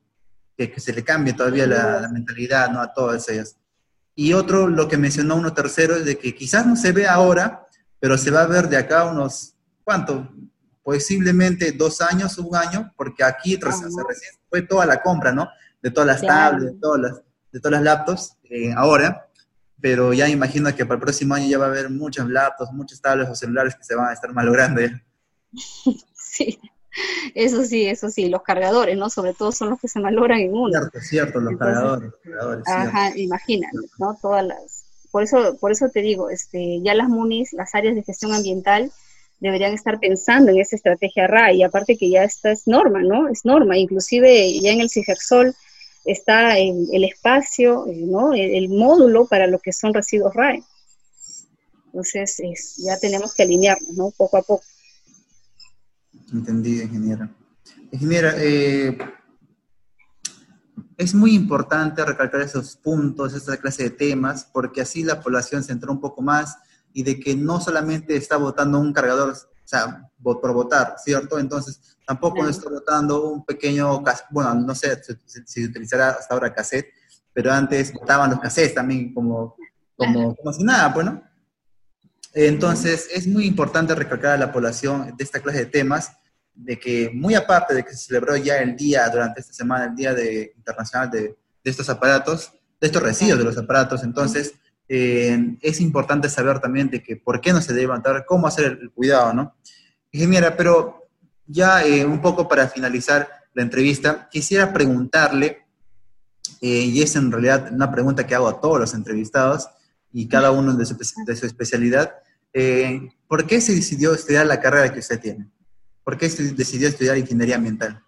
que, 0.57 0.73
se 0.79 0.93
le 0.93 1.03
cambie 1.03 1.35
todavía 1.35 1.67
la, 1.67 2.09
mentalidad, 2.13 2.71
¿no? 2.71 2.81
A 2.81 2.93
todas 2.93 3.29
ellas. 3.29 3.57
Y 4.15 4.33
otro, 4.35 4.69
lo 4.69 4.89
que 4.89 4.99
mencionó 4.99 5.37
uno 5.37 5.55
tercero, 5.55 5.97
es 5.97 6.05
de 6.05 6.19
que 6.19 6.35
quizás 6.35 6.67
no 6.67 6.77
se 6.77 6.93
ve 6.93 7.09
ahora, 7.09 7.67
pero 7.99 8.19
se 8.19 8.31
va 8.31 8.43
a 8.43 8.47
ver 8.47 8.69
de 8.69 8.77
acá 8.77 9.05
unos, 9.05 9.55
¿cuánto? 9.85 10.29
posiblemente 10.83 11.73
dos 11.73 12.01
años, 12.01 12.39
un 12.39 12.55
año, 12.57 12.93
porque 12.97 13.25
aquí 13.25 13.57
recién 13.57 13.91
fue 14.49 14.63
toda 14.63 14.85
la 14.87 15.01
compra, 15.01 15.33
¿no? 15.33 15.49
De 15.81 15.91
todas 15.91 16.07
las 16.07 16.21
tablets, 16.21 16.75
de 16.75 16.81
todas 16.81 17.01
las, 17.01 17.23
de 17.53 17.61
todas 17.61 17.73
las 17.73 17.83
laptops, 17.83 18.37
eh, 18.45 18.73
ahora, 18.77 19.29
pero 19.81 20.13
ya 20.13 20.29
imagino 20.29 20.75
que 20.75 20.85
para 20.85 20.97
el 20.97 21.01
próximo 21.01 21.35
año 21.35 21.49
ya 21.49 21.59
va 21.59 21.67
a 21.67 21.69
haber 21.69 21.91
muchos 21.91 22.29
laptops, 22.29 22.73
muchos 22.73 23.01
tablets 23.01 23.31
o 23.31 23.35
celulares 23.35 23.75
que 23.75 23.85
se 23.85 23.95
van 23.95 24.09
a 24.09 24.13
estar 24.13 24.33
malogrando 24.33 24.81
ya. 24.81 25.03
Sí, 26.15 26.59
eso 27.35 27.65
sí, 27.65 27.87
eso 27.87 28.11
sí, 28.11 28.29
los 28.29 28.43
cargadores, 28.43 28.97
¿no? 28.97 29.11
Sobre 29.11 29.35
todo 29.35 29.53
son 29.53 29.71
los 29.71 29.81
que 29.81 29.89
se 29.89 30.01
malogran 30.01 30.41
en 30.41 30.55
uno. 30.55 30.71
Cierto, 30.71 31.01
cierto, 31.01 31.41
los 31.41 31.59
cargadores. 31.59 32.11
Los 32.11 32.21
cargadores 32.23 32.69
ajá, 32.69 33.17
imagínate, 33.17 33.77
¿no? 33.99 34.19
Todas 34.21 34.45
las... 34.47 34.85
Por 35.11 35.23
eso, 35.23 35.57
por 35.61 35.73
eso 35.73 35.89
te 35.91 36.01
digo, 36.01 36.31
este, 36.31 36.81
ya 36.83 36.95
las 36.95 37.09
MUNIS, 37.09 37.53
las 37.53 37.75
áreas 37.75 37.95
de 37.95 38.03
gestión 38.03 38.33
ambiental, 38.33 38.91
deberían 39.41 39.75
estar 39.75 39.99
pensando 39.99 40.53
en 40.53 40.61
esa 40.61 40.77
estrategia 40.77 41.27
RA 41.27 41.53
y 41.53 41.63
aparte 41.63 41.99
que 41.99 42.09
ya 42.09 42.23
esta 42.23 42.53
es 42.53 42.67
norma, 42.67 43.03
¿no? 43.03 43.29
Es 43.29 43.45
norma, 43.45 43.77
inclusive 43.77 44.59
ya 44.61 44.71
en 44.71 44.81
el 44.81 44.89
CIGERSOL 44.89 45.55
está 46.05 46.59
el, 46.59 46.89
el 46.93 47.05
espacio, 47.05 47.87
eh, 47.89 48.05
¿no? 48.07 48.35
El, 48.35 48.69
módulo 48.69 49.27
para 49.27 49.47
lo 49.47 49.59
que 49.59 49.73
son 49.73 49.95
residuos 49.95 50.35
RAE. 50.35 50.63
Entonces, 51.87 52.77
ya 52.79 52.99
tenemos 52.99 53.35
que 53.35 53.43
alinearnos, 53.43 53.91
¿no? 53.91 54.11
Poco 54.17 54.39
a 54.39 54.43
poco. 54.43 54.65
Entendido, 56.33 56.85
ingeniera. 56.85 57.31
Ingeniera, 57.91 58.35
eh, 58.37 58.99
es 60.97 61.15
muy 61.15 61.35
importante 61.35 62.05
recalcar 62.05 62.41
esos 62.41 62.77
puntos, 62.77 63.35
esta 63.35 63.57
clase 63.57 63.85
de 63.85 63.91
temas, 63.91 64.49
porque 64.53 64.81
así 64.81 65.03
la 65.03 65.21
población 65.21 65.63
se 65.63 65.73
entró 65.73 65.93
un 65.93 66.01
poco 66.01 66.23
más 66.23 66.57
y 66.93 67.03
de 67.03 67.19
que 67.19 67.35
no 67.35 67.61
solamente 67.61 68.17
está 68.17 68.37
votando 68.37 68.79
un 68.79 68.93
cargador, 68.93 69.31
o 69.31 69.37
sea, 69.65 70.11
por 70.23 70.53
votar, 70.53 70.97
¿cierto? 71.03 71.39
Entonces, 71.39 71.97
tampoco 72.07 72.47
está 72.47 72.69
votando 72.69 73.31
un 73.31 73.45
pequeño, 73.45 74.03
bueno, 74.31 74.55
no 74.55 74.75
sé 74.75 75.01
si, 75.47 75.65
utilizará 75.65 76.11
hasta 76.11 76.35
ahora 76.35 76.55
cassette, 76.55 76.89
pero 77.33 77.53
antes 77.53 77.93
votaban 77.93 78.31
los 78.31 78.41
cassettes 78.41 78.75
también 78.75 79.13
como, 79.15 79.57
como, 79.97 80.35
como 80.37 80.53
si 80.53 80.65
nada, 80.65 80.89
bueno. 80.89 81.23
Pues, 82.33 82.49
Entonces, 82.49 83.09
es 83.13 83.27
muy 83.27 83.47
importante 83.47 83.95
recalcar 83.95 84.33
a 84.33 84.39
la 84.39 84.53
población 84.53 85.15
de 85.17 85.25
esta 85.25 85.41
clase 85.41 85.61
de 85.61 85.67
temas, 85.67 86.13
de 86.55 86.79
que 86.79 87.11
muy 87.15 87.35
aparte 87.35 87.75
de 87.75 87.85
que 87.85 87.91
se 87.91 88.07
celebró 88.07 88.37
ya 88.37 88.59
el 88.59 88.77
día, 88.77 89.09
durante 89.09 89.41
esta 89.41 89.53
semana, 89.53 89.87
el 89.87 89.95
Día 89.95 90.15
de, 90.15 90.53
Internacional 90.57 91.11
de, 91.11 91.21
de 91.21 91.71
estos 91.71 91.89
aparatos, 91.89 92.53
de 92.81 92.87
estos 92.87 93.03
residuos 93.03 93.39
de 93.39 93.45
los 93.45 93.57
aparatos, 93.59 94.03
entonces, 94.03 94.55
eh, 94.89 95.57
es 95.63 95.81
importante 95.81 96.29
saber 96.29 96.59
también 96.61 96.91
de 96.91 97.03
que 97.03 97.17
por 97.17 97.41
qué 97.41 97.53
no 97.53 97.63
se 97.63 97.73
debe 97.73 97.83
levantar, 97.83 98.27
cómo 98.27 98.47
hacer 98.47 98.79
el, 98.81 98.91
cuidado, 98.91 99.33
¿no? 99.33 99.55
Ingeniera, 100.11 100.57
pero 100.57 101.09
ya 101.47 101.83
eh, 101.83 102.05
un 102.05 102.21
poco 102.21 102.49
para 102.49 102.69
finalizar 102.69 103.29
la 103.55 103.63
entrevista, 103.63 104.29
quisiera 104.31 104.73
preguntarle, 104.73 105.65
eh, 106.61 106.69
y 106.69 107.01
es 107.01 107.17
en 107.17 107.33
realidad 107.33 107.73
una 107.73 107.91
pregunta 107.91 108.27
que 108.27 108.35
hago 108.35 108.49
a 108.49 108.61
todos 108.61 108.79
los 108.79 108.95
entrevistados 108.95 109.69
y 110.13 110.29
cada 110.29 110.51
uno 110.51 110.75
de 110.75 110.85
su, 110.85 110.97
de 111.27 111.37
su 111.37 111.47
especialidad, 111.47 112.15
¿por 113.29 113.47
qué 113.47 113.63
se 113.63 113.75
decidió 113.75 114.13
estudiar 114.13 114.45
la 114.45 114.61
carrera 114.61 114.93
que 114.93 114.99
usted 114.99 115.19
tiene? 115.19 115.49
¿Por 116.05 116.19
qué 116.19 116.29
decidió 116.29 116.89
estudiar 116.89 117.17
ingeniería 117.17 117.57
ambiental? 117.57 118.03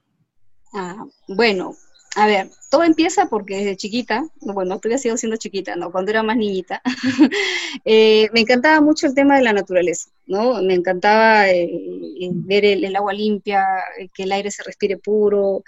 Ah, 0.73 1.05
bueno, 1.29 1.77
a 2.17 2.27
ver, 2.27 2.49
todo 2.71 2.85
empieza 2.85 3.27
porque 3.27 3.57
desde 3.57 3.77
chiquita, 3.77 4.25
bueno, 4.41 4.79
todavía 4.79 4.99
sigo 4.99 5.17
siendo 5.17 5.37
chiquita, 5.37 5.75
¿no? 5.75 5.91
Cuando 5.91 6.13
era 6.13 6.23
más 6.23 6.37
niñita, 6.37 6.81
eh, 7.85 8.29
me 8.33 8.41
encantaba 8.41 8.81
mucho 8.81 9.07
el 9.07 9.15
tema 9.15 9.37
de 9.37 9.43
la 9.43 9.53
naturaleza, 9.53 10.11
¿no? 10.27 10.63
Me 10.63 10.75
encantaba 10.75 11.49
eh, 11.51 11.65
eh, 11.65 12.31
ver 12.33 12.65
el, 12.65 12.95
agua 12.95 13.13
limpia, 13.13 13.67
que 14.15 14.23
el 14.23 14.33
aire 14.33 14.51
se 14.53 14.63
respire 14.63 14.97
puro. 14.97 15.65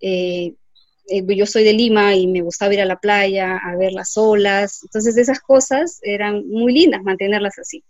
yo 0.00 1.46
soy 1.46 1.64
de 1.64 1.72
Lima 1.72 2.14
y 2.14 2.28
me 2.28 2.42
gustaba 2.42 2.74
ir 2.74 2.80
a 2.80 2.84
la 2.84 3.00
playa, 3.00 3.56
a 3.56 3.76
ver 3.76 3.92
las 3.92 4.16
olas. 4.16 4.80
Entonces, 4.84 5.16
esas 5.16 5.40
cosas 5.40 5.98
eran 6.02 6.46
muy 6.48 6.72
lindas 6.72 7.02
mantenerlas 7.02 7.58
así. 7.58 7.82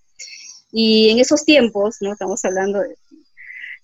Y 0.73 1.11
en 1.11 1.19
esos 1.19 1.45
tiempos, 1.45 1.97
¿no? 2.01 2.13
Estamos 2.13 2.43
hablando 2.45 2.81
de 2.81 2.97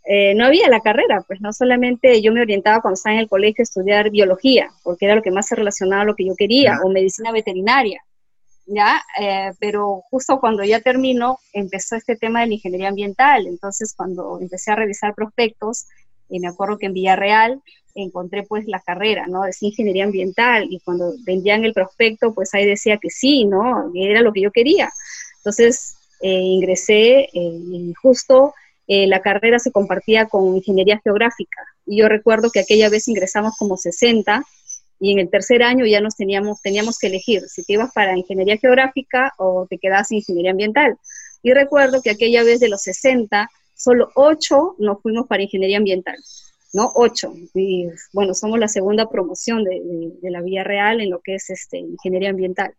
eh, 0.06 0.34
no 0.34 0.44
había 0.44 0.68
la 0.68 0.80
carrera, 0.80 1.22
pues 1.26 1.40
no 1.40 1.52
solamente 1.52 2.20
yo 2.20 2.30
me 2.32 2.42
orientaba 2.42 2.82
cuando 2.82 2.94
estaba 2.94 3.14
en 3.14 3.22
el 3.22 3.28
colegio 3.28 3.62
a 3.62 3.64
estudiar 3.64 4.10
biología, 4.10 4.70
porque 4.82 5.06
era 5.06 5.14
lo 5.14 5.22
que 5.22 5.30
más 5.30 5.46
se 5.46 5.56
relacionaba 5.56 6.02
a 6.02 6.04
lo 6.04 6.14
que 6.14 6.26
yo 6.26 6.34
quería, 6.36 6.78
o 6.84 6.90
medicina 6.90 7.32
veterinaria, 7.32 8.04
¿ya? 8.66 9.02
Eh, 9.18 9.52
pero 9.58 10.02
justo 10.10 10.40
cuando 10.40 10.62
ya 10.62 10.80
terminó, 10.80 11.38
empezó 11.54 11.96
este 11.96 12.16
tema 12.16 12.40
de 12.40 12.48
la 12.48 12.54
ingeniería 12.54 12.88
ambiental, 12.88 13.46
entonces 13.46 13.94
cuando 13.96 14.38
empecé 14.40 14.72
a 14.72 14.76
revisar 14.76 15.14
prospectos, 15.14 15.86
y 16.28 16.38
me 16.38 16.48
acuerdo 16.48 16.76
que 16.76 16.86
en 16.86 16.92
Villarreal 16.92 17.62
encontré 17.94 18.42
pues 18.42 18.66
la 18.66 18.80
carrera, 18.80 19.26
¿no? 19.26 19.46
Es 19.46 19.62
ingeniería 19.62 20.04
ambiental, 20.04 20.66
y 20.68 20.80
cuando 20.80 21.14
vendían 21.24 21.64
el 21.64 21.72
prospecto, 21.72 22.34
pues 22.34 22.52
ahí 22.52 22.66
decía 22.66 22.98
que 22.98 23.08
sí, 23.08 23.46
¿no? 23.46 23.90
Era 23.94 24.20
lo 24.20 24.34
que 24.34 24.42
yo 24.42 24.50
quería. 24.50 24.90
Entonces 25.38 25.96
eh, 26.20 26.28
ingresé 26.28 27.28
y 27.32 27.94
justo 28.02 28.52
eh, 28.86 29.06
la 29.06 29.20
carrera 29.20 29.58
se 29.58 29.72
compartía 29.72 30.26
con 30.26 30.56
ingeniería 30.56 31.00
geográfica. 31.02 31.62
Y 31.86 31.98
yo 31.98 32.08
recuerdo 32.08 32.50
que 32.50 32.60
aquella 32.60 32.88
vez 32.88 33.08
ingresamos 33.08 33.54
como 33.58 33.76
60 33.76 34.42
y 35.00 35.12
en 35.12 35.18
el 35.18 35.30
tercer 35.30 35.62
año 35.62 35.86
ya 35.86 36.00
nos 36.00 36.16
teníamos, 36.16 36.60
teníamos 36.62 36.98
que 36.98 37.08
elegir 37.08 37.42
si 37.48 37.64
te 37.64 37.74
ibas 37.74 37.92
para 37.92 38.16
ingeniería 38.16 38.56
geográfica 38.58 39.32
o 39.38 39.66
te 39.68 39.78
quedabas 39.78 40.10
en 40.10 40.18
ingeniería 40.18 40.52
ambiental. 40.52 40.96
Y 41.42 41.52
recuerdo 41.52 42.00
que 42.02 42.10
aquella 42.10 42.42
vez 42.42 42.60
de 42.60 42.68
los 42.68 42.82
60, 42.82 43.50
solo 43.74 44.10
8 44.14 44.76
nos 44.78 45.02
fuimos 45.02 45.26
para 45.26 45.42
ingeniería 45.42 45.78
ambiental, 45.78 46.16
¿no? 46.72 46.90
8. 46.94 47.34
Y 47.54 47.86
bueno, 48.12 48.34
somos 48.34 48.58
la 48.58 48.68
segunda 48.68 49.10
promoción 49.10 49.64
de, 49.64 50.30
la 50.30 50.40
Vía 50.40 50.64
Real 50.64 51.00
en 51.00 51.10
lo 51.10 51.20
que 51.20 51.34
es 51.34 51.50
este, 51.50 51.78
ingeniería 51.78 52.30
ambiental. 52.30 52.74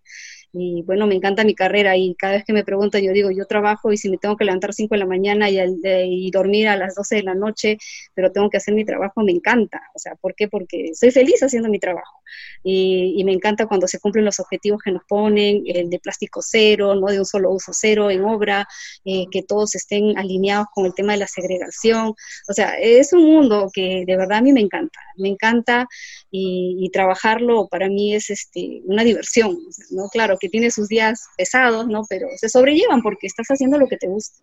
Y 0.58 0.84
bueno, 0.84 1.06
me 1.06 1.15
encanta 1.15 1.44
mi 1.44 1.54
carrera 1.54 1.98
y 1.98 2.15
cada 2.15 2.34
vez 2.34 2.46
que 2.46 2.54
me 2.54 2.63
preguntan 2.63 3.02
yo 3.02 3.12
digo, 3.12 3.30
yo 3.30 3.46
trabajo 3.46 3.91
y 3.91 3.98
si 3.98 4.10
me 4.10 4.18
tengo 4.18 4.38
que 4.38 4.46
levantar 4.46 4.74
5 4.74 4.96
de 4.96 5.00
la 5.00 5.06
mañana 5.06 5.50
y, 5.50 5.60
y, 5.84 6.32
dormir 6.32 6.70
a 6.70 6.78
las 6.78 6.96
12 6.96 7.15
de 7.15 7.24
la 7.24 7.36
noche, 7.36 7.78
pero 8.13 8.32
tengo 8.32 8.50
que 8.50 8.56
hacer 8.56 8.74
mi 8.74 8.86
trabajo, 8.86 9.22
me 9.22 9.34
encanta. 9.34 9.82
O 9.94 10.00
sea, 10.00 10.15
¿por 10.15 10.34
qué? 10.34 10.48
Porque 10.48 10.91
soy 10.94 11.12
feliz 11.12 11.44
haciendo 11.44 11.68
mi 11.68 11.80
trabajo. 11.80 12.22
Y, 12.63 13.22
me 13.26 13.34
encanta 13.34 13.65
cuando 13.65 13.88
se 13.88 14.00
cumplen 14.00 14.24
los 14.24 14.39
objetivos 14.39 14.82
que 14.82 14.91
nos 14.91 15.04
ponen, 15.04 15.63
el 15.65 15.89
de 15.89 16.00
plástico 16.00 16.41
cero, 16.41 16.96
no 16.96 17.08
de 17.08 17.20
un 17.20 17.26
solo 17.26 17.52
uso 17.52 17.72
cero 17.74 18.10
en 18.10 18.24
obra, 18.24 18.68
eh, 19.04 19.26
que 19.32 19.44
todos 19.44 19.76
estén 19.76 20.18
alineados 20.18 20.68
con 20.74 20.86
el 20.86 20.94
tema 20.94 21.13
de 21.13 21.20
la 21.20 21.28
segregación. 21.28 22.13
O 22.48 22.54
sea, 22.54 22.78
es 22.80 23.12
un 23.13 23.26
mundo 23.26 23.70
que 23.74 24.06
de 24.08 24.15
verdad 24.15 24.38
a 24.38 24.41
mí 24.41 24.54
me 24.54 24.62
encanta, 24.62 25.00
me 25.18 25.30
encanta 25.30 25.88
y, 26.32 26.78
y 26.80 26.89
trabajarlo 26.91 27.68
para 27.68 27.89
mí 27.89 28.13
es 28.13 28.30
este, 28.30 28.82
una 28.86 29.04
diversión, 29.04 29.58
¿no? 29.89 30.08
Claro, 30.10 30.38
que 30.39 30.44
tiene 30.49 30.71
sus 30.71 30.88
días 30.88 31.27
pesados, 31.38 31.88
¿no? 31.88 32.03
Pero 32.10 32.27
se 32.38 32.49
sobrellevan 32.49 33.01
porque 33.01 33.27
estás 33.27 33.47
haciendo 33.47 33.77
lo 33.77 33.88
que 33.88 33.97
te 33.97 34.08
gusta. 34.08 34.38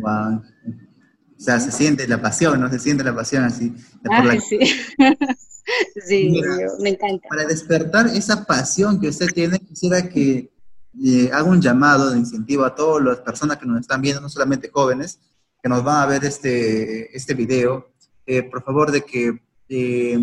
Wow. 0.00 0.42
O 1.36 1.40
sea, 1.40 1.60
se 1.60 1.70
siente 1.70 2.08
la 2.08 2.20
pasión, 2.20 2.60
¿no? 2.60 2.70
Se 2.70 2.78
siente 2.78 3.04
la 3.04 3.14
pasión 3.14 3.44
así. 3.44 3.74
sí. 4.48 4.58
sí, 6.06 6.40
me 6.80 6.90
encanta. 6.90 7.28
Para 7.28 7.44
despertar 7.44 8.06
esa 8.08 8.44
pasión 8.44 9.00
que 9.00 9.08
usted 9.08 9.26
tiene, 9.28 9.58
quisiera 9.58 10.08
que 10.08 10.50
eh, 11.04 11.30
haga 11.32 11.44
un 11.44 11.60
llamado 11.60 12.10
de 12.10 12.18
incentivo 12.18 12.64
a 12.64 12.74
todas 12.74 13.04
las 13.04 13.18
personas 13.20 13.58
que 13.58 13.66
nos 13.66 13.80
están 13.80 14.00
viendo, 14.00 14.20
no 14.20 14.28
solamente 14.28 14.70
jóvenes, 14.72 15.18
que 15.62 15.68
nos 15.68 15.84
van 15.84 16.02
a 16.02 16.06
ver 16.06 16.24
este, 16.24 17.14
este 17.14 17.34
video, 17.34 17.90
eh, 18.24 18.42
por 18.42 18.62
favor, 18.62 18.90
de 18.90 19.02
que 19.02 19.38
eh, 19.68 20.18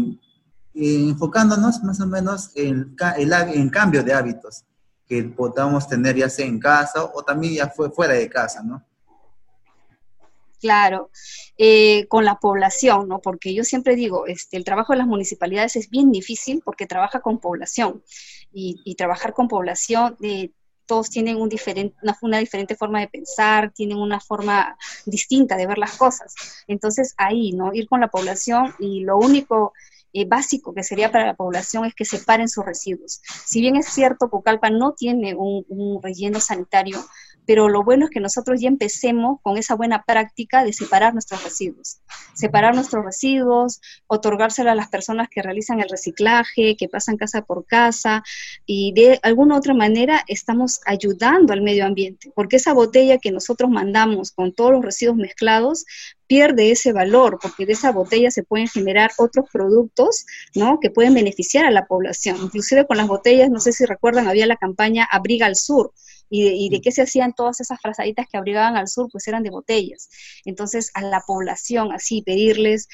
eh, 0.75 1.09
enfocándonos 1.09 1.83
más 1.83 1.99
o 2.01 2.07
menos 2.07 2.51
en, 2.55 2.95
en 3.17 3.69
cambio 3.69 4.03
de 4.03 4.13
hábitos 4.13 4.65
que 5.07 5.23
podamos 5.23 5.88
tener 5.88 6.15
ya 6.15 6.29
sea 6.29 6.45
en 6.45 6.59
casa 6.59 7.03
o 7.03 7.23
también 7.23 7.53
ya 7.53 7.69
fue 7.69 7.91
fuera 7.91 8.13
de 8.13 8.29
casa, 8.29 8.63
¿no? 8.63 8.83
Claro, 10.59 11.12
eh, 11.57 12.07
con 12.07 12.23
la 12.23 12.39
población, 12.39 13.09
¿no? 13.09 13.19
Porque 13.19 13.53
yo 13.53 13.65
siempre 13.65 13.97
digo, 13.97 14.27
este, 14.27 14.55
el 14.55 14.63
trabajo 14.63 14.93
de 14.93 14.99
las 14.99 15.07
municipalidades 15.07 15.75
es 15.75 15.89
bien 15.89 16.09
difícil 16.09 16.62
porque 16.63 16.88
trabaja 16.88 17.19
con 17.19 17.39
población 17.39 18.01
y, 18.53 18.95
trabajar 18.95 19.33
con 19.33 19.49
población, 19.49 20.15
eh, 20.21 20.51
todos 20.86 21.09
tienen 21.09 21.36
un 21.36 21.49
diferente, 21.49 21.97
una, 22.01 22.17
una, 22.21 22.38
diferente 22.38 22.75
forma 22.77 23.01
de 23.01 23.09
pensar, 23.09 23.73
tienen 23.73 23.97
una 23.97 24.21
forma 24.21 24.77
distinta 25.05 25.57
de 25.57 25.67
ver 25.67 25.77
las 25.77 25.97
cosas. 25.97 26.33
Entonces 26.67 27.13
ahí, 27.17 27.51
¿no? 27.51 27.73
Ir 27.73 27.89
con 27.89 27.99
la 27.99 28.07
población 28.07 28.73
y 28.79 29.01
lo 29.01 29.17
único 29.17 29.73
eh, 30.13 30.26
básico 30.28 30.73
que 30.73 30.84
sería 30.84 31.12
para 31.12 31.26
la 31.26 31.36
población 31.36 31.86
es 31.86 31.95
que 31.95 32.06
separen 32.06 32.47
sus 32.47 32.63
residuos. 32.63 33.21
Si 33.45 33.62
bien 33.62 33.76
es 33.76 33.88
cierto, 33.88 34.30
Pucallpa 34.30 34.69
no 34.69 34.93
tiene 34.93 35.36
un, 35.36 35.99
relleno 36.02 36.39
sanitario, 36.39 37.04
pero 37.45 37.69
lo 37.69 37.84
bueno 37.84 38.06
es 38.06 38.12
que 38.12 38.19
nosotros 38.19 38.62
ya 38.62 38.67
empecemos 38.67 39.39
con 39.41 39.58
esa 39.58 39.75
buena 39.75 40.03
práctica 40.03 40.63
de 40.63 40.73
separar 40.73 41.13
nuestros 41.13 41.43
residuos. 41.43 41.99
Separar 42.34 42.75
nuestros 42.75 43.03
residuos, 43.03 43.82
otorgárselo 44.08 44.71
a 44.71 44.75
las 44.75 44.89
personas 44.89 45.29
que 45.29 45.41
realizan 45.41 45.79
el 45.79 45.89
reciclaje, 45.89 46.75
que 46.77 46.89
pasan 46.89 47.17
casa 47.17 47.41
por 47.41 47.65
casa, 47.65 48.23
y 48.65 48.93
de 48.93 49.19
alguna 49.23 49.58
otra 49.58 49.73
manera 49.73 50.23
estamos 50.27 50.82
ayudando 50.86 51.53
al 51.53 51.62
medio 51.62 51.86
ambiente, 51.86 52.32
porque 52.36 52.58
esa 52.58 52.73
botella 52.73 53.17
que 53.17 53.32
nosotros 53.32 53.69
mandamos 53.69 54.32
con 54.32 54.53
todos 54.53 54.71
los 54.71 54.84
residuos 54.84 55.17
mezclados 55.17 55.86
pierde 56.27 56.71
ese 56.71 56.93
valor, 56.93 57.38
porque 57.41 57.65
de 57.65 57.73
esa 57.73 57.91
botella 57.91 58.32
se 58.32 58.43
pueden 58.43 58.67
generar 58.67 59.12
otros 59.17 59.45
productos, 59.51 60.25
¿no? 60.56 60.79
Que 60.79 60.89
pueden 60.89 61.13
beneficiar 61.13 61.65
a 61.65 61.71
la 61.71 61.86
población. 61.86 62.38
Inclusive 62.41 62.88
con 62.88 62.97
las 62.97 63.08
botellas, 63.08 63.51
no 63.51 63.60
sé 63.60 63.71
si 63.71 63.86
recuerdan, 63.86 64.27
había 64.27 64.47
la 64.47 64.56
campaña 64.56 65.08
Abriga 65.12 65.45
al 65.45 65.56
Sur, 65.56 65.93
y 66.33 66.43
de, 66.43 66.55
y 66.55 66.69
de, 66.69 66.81
qué 66.81 66.91
se 66.91 67.03
hacían 67.03 67.33
todas 67.33 67.61
esas 67.61 67.79
frazaditas 67.79 68.25
que 68.27 68.37
abrigaban 68.37 68.75
al 68.75 68.87
sur, 68.87 69.07
pues 69.11 69.27
eran 69.27 69.43
de 69.43 69.51
botellas. 69.51 70.09
Entonces, 70.45 70.89
a 70.95 71.01
la 71.03 71.21
población, 71.27 71.91
así, 71.91 72.23
pedirles 72.23 72.87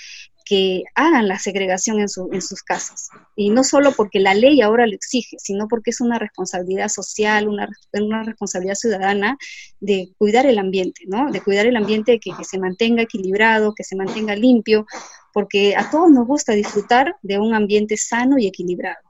que 0.44 0.84
hagan 0.94 1.30
la 1.30 1.40
segregación 1.40 2.00
en, 2.02 2.10
sus 2.10 2.64
casas. 2.64 3.10
Y 3.38 3.50
no 3.50 3.64
solo 3.64 3.94
porque 3.94 4.20
la 4.20 4.34
ley 4.34 4.62
ahora 4.62 4.88
lo 4.88 4.94
exige, 4.94 5.38
sino 5.40 5.70
porque 5.70 5.92
es 5.92 6.02
una 6.02 6.20
responsabilidad 6.20 6.90
social, 6.90 7.48
una, 7.48 7.70
una 7.94 8.24
responsabilidad 8.24 8.76
ciudadana 8.76 9.38
de 9.80 10.10
cuidar 10.18 10.46
el 10.46 10.60
ambiente, 10.60 11.04
¿no? 11.08 11.32
De 11.32 11.40
cuidar 11.40 11.66
el 11.66 11.78
ambiente, 11.78 12.20
que, 12.20 12.32
que 12.36 12.44
se 12.44 12.60
mantenga 12.60 13.04
equilibrado, 13.04 13.74
que 13.74 13.86
se 13.86 13.96
mantenga 13.96 14.36
limpio, 14.36 14.86
porque 15.32 15.78
a 15.78 15.90
todos 15.90 16.12
nos 16.12 16.28
gusta 16.28 16.54
disfrutar 16.54 17.16
de 17.22 17.40
un 17.40 17.54
ambiente 17.54 17.96
sano 17.96 18.38
y 18.38 18.48
equilibrado. 18.48 19.09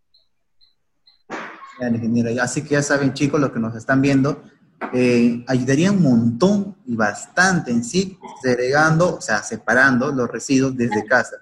Así 2.41 2.61
que 2.63 2.69
ya 2.69 2.83
saben, 2.83 3.13
chicos, 3.13 3.39
los 3.39 3.51
que 3.51 3.59
nos 3.59 3.75
están 3.75 4.01
viendo, 4.01 4.43
eh, 4.93 5.43
ayudaría 5.47 5.91
un 5.91 6.01
montón 6.01 6.75
y 6.85 6.95
bastante 6.95 7.71
en 7.71 7.83
sí, 7.83 8.17
segregando, 8.41 9.15
o 9.15 9.21
sea, 9.21 9.43
separando 9.43 10.11
los 10.11 10.29
residuos 10.29 10.75
desde 10.75 11.05
casa. 11.05 11.37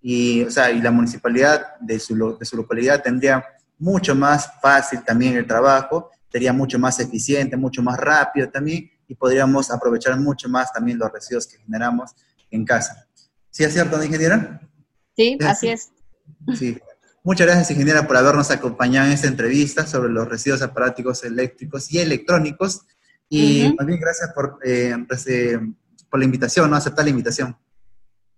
Y, 0.00 0.42
o 0.42 0.50
sea, 0.50 0.70
y 0.70 0.80
la 0.80 0.90
municipalidad 0.90 1.76
de 1.80 1.98
su, 1.98 2.36
de 2.38 2.44
su 2.44 2.56
localidad 2.56 3.02
tendría 3.02 3.44
mucho 3.78 4.14
más 4.14 4.50
fácil 4.60 5.02
también 5.02 5.36
el 5.36 5.46
trabajo, 5.46 6.10
sería 6.30 6.52
mucho 6.52 6.78
más 6.78 7.00
eficiente, 7.00 7.56
mucho 7.56 7.82
más 7.82 7.98
rápido 7.98 8.48
también, 8.50 8.90
y 9.08 9.14
podríamos 9.14 9.70
aprovechar 9.70 10.18
mucho 10.18 10.48
más 10.48 10.72
también 10.72 10.98
los 10.98 11.12
residuos 11.12 11.46
que 11.46 11.58
generamos 11.58 12.14
en 12.50 12.64
casa. 12.64 13.06
¿Sí 13.50 13.64
es 13.64 13.72
cierto, 13.72 14.02
ingeniera? 14.02 14.60
Sí, 15.16 15.38
así 15.44 15.68
es. 15.68 15.90
Sí. 16.56 16.78
Muchas 17.26 17.46
gracias, 17.46 17.70
ingeniera, 17.70 18.06
por 18.06 18.18
habernos 18.18 18.50
acompañado 18.50 19.06
en 19.06 19.14
esta 19.14 19.28
entrevista 19.28 19.86
sobre 19.86 20.12
los 20.12 20.28
residuos 20.28 20.60
aparáticos 20.60 21.24
eléctricos 21.24 21.90
y 21.90 21.98
electrónicos. 21.98 22.82
Y 23.30 23.74
también 23.76 23.98
gracias 23.98 24.30
por, 24.34 24.58
eh, 24.62 24.94
pues, 25.08 25.26
eh, 25.26 25.58
por 26.10 26.20
la 26.20 26.26
invitación, 26.26 26.68
¿no? 26.68 26.76
Aceptar 26.76 27.02
la 27.06 27.10
invitación. 27.10 27.56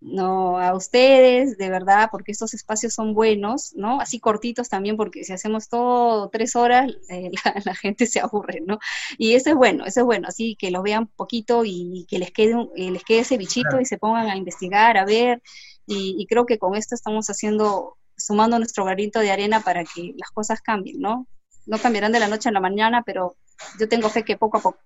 No, 0.00 0.60
a 0.60 0.72
ustedes, 0.76 1.58
de 1.58 1.68
verdad, 1.68 2.10
porque 2.12 2.30
estos 2.30 2.54
espacios 2.54 2.94
son 2.94 3.12
buenos, 3.12 3.72
¿no? 3.74 4.00
Así 4.00 4.20
cortitos 4.20 4.68
también, 4.68 4.96
porque 4.96 5.24
si 5.24 5.32
hacemos 5.32 5.68
todo 5.68 6.28
tres 6.28 6.54
horas, 6.54 6.88
eh, 7.08 7.32
la, 7.64 7.74
gente 7.74 8.06
se 8.06 8.20
aburre, 8.20 8.62
¿no? 8.64 8.78
Y 9.18 9.34
eso 9.34 9.50
es 9.50 9.56
bueno, 9.56 9.84
eso 9.84 10.00
es 10.02 10.06
bueno, 10.06 10.28
así 10.28 10.54
que 10.56 10.70
lo 10.70 10.84
vean 10.84 11.08
poquito 11.08 11.64
y 11.64 12.06
que 12.08 12.20
les 12.20 12.30
quede, 12.30 12.54
les 12.76 13.02
quede 13.02 13.18
ese 13.18 13.36
bichito 13.36 13.80
y 13.80 13.84
se 13.84 13.98
pongan 13.98 14.28
a 14.28 14.36
investigar, 14.36 14.96
a 14.96 15.04
ver, 15.04 15.42
y, 15.88 16.14
y 16.20 16.26
creo 16.26 16.46
que 16.46 16.60
con 16.60 16.76
esto 16.76 16.94
estamos 16.94 17.26
haciendo 17.26 17.96
sumando 18.16 18.58
nuestro 18.58 18.84
granito 18.84 19.20
de 19.20 19.30
arena 19.30 19.60
para 19.60 19.84
que 19.84 20.14
las 20.16 20.30
cosas 20.30 20.60
cambien, 20.60 21.00
¿no? 21.00 21.26
No 21.66 21.78
cambiarán 21.78 22.12
de 22.12 22.20
la 22.20 22.28
noche 22.28 22.48
a 22.48 22.52
la 22.52 22.60
mañana, 22.60 23.02
pero 23.04 23.36
yo 23.78 23.88
tengo 23.88 24.08
fe 24.08 24.24
que 24.24 24.36
poco 24.36 24.58
a 24.58 24.62
poco. 24.62 24.78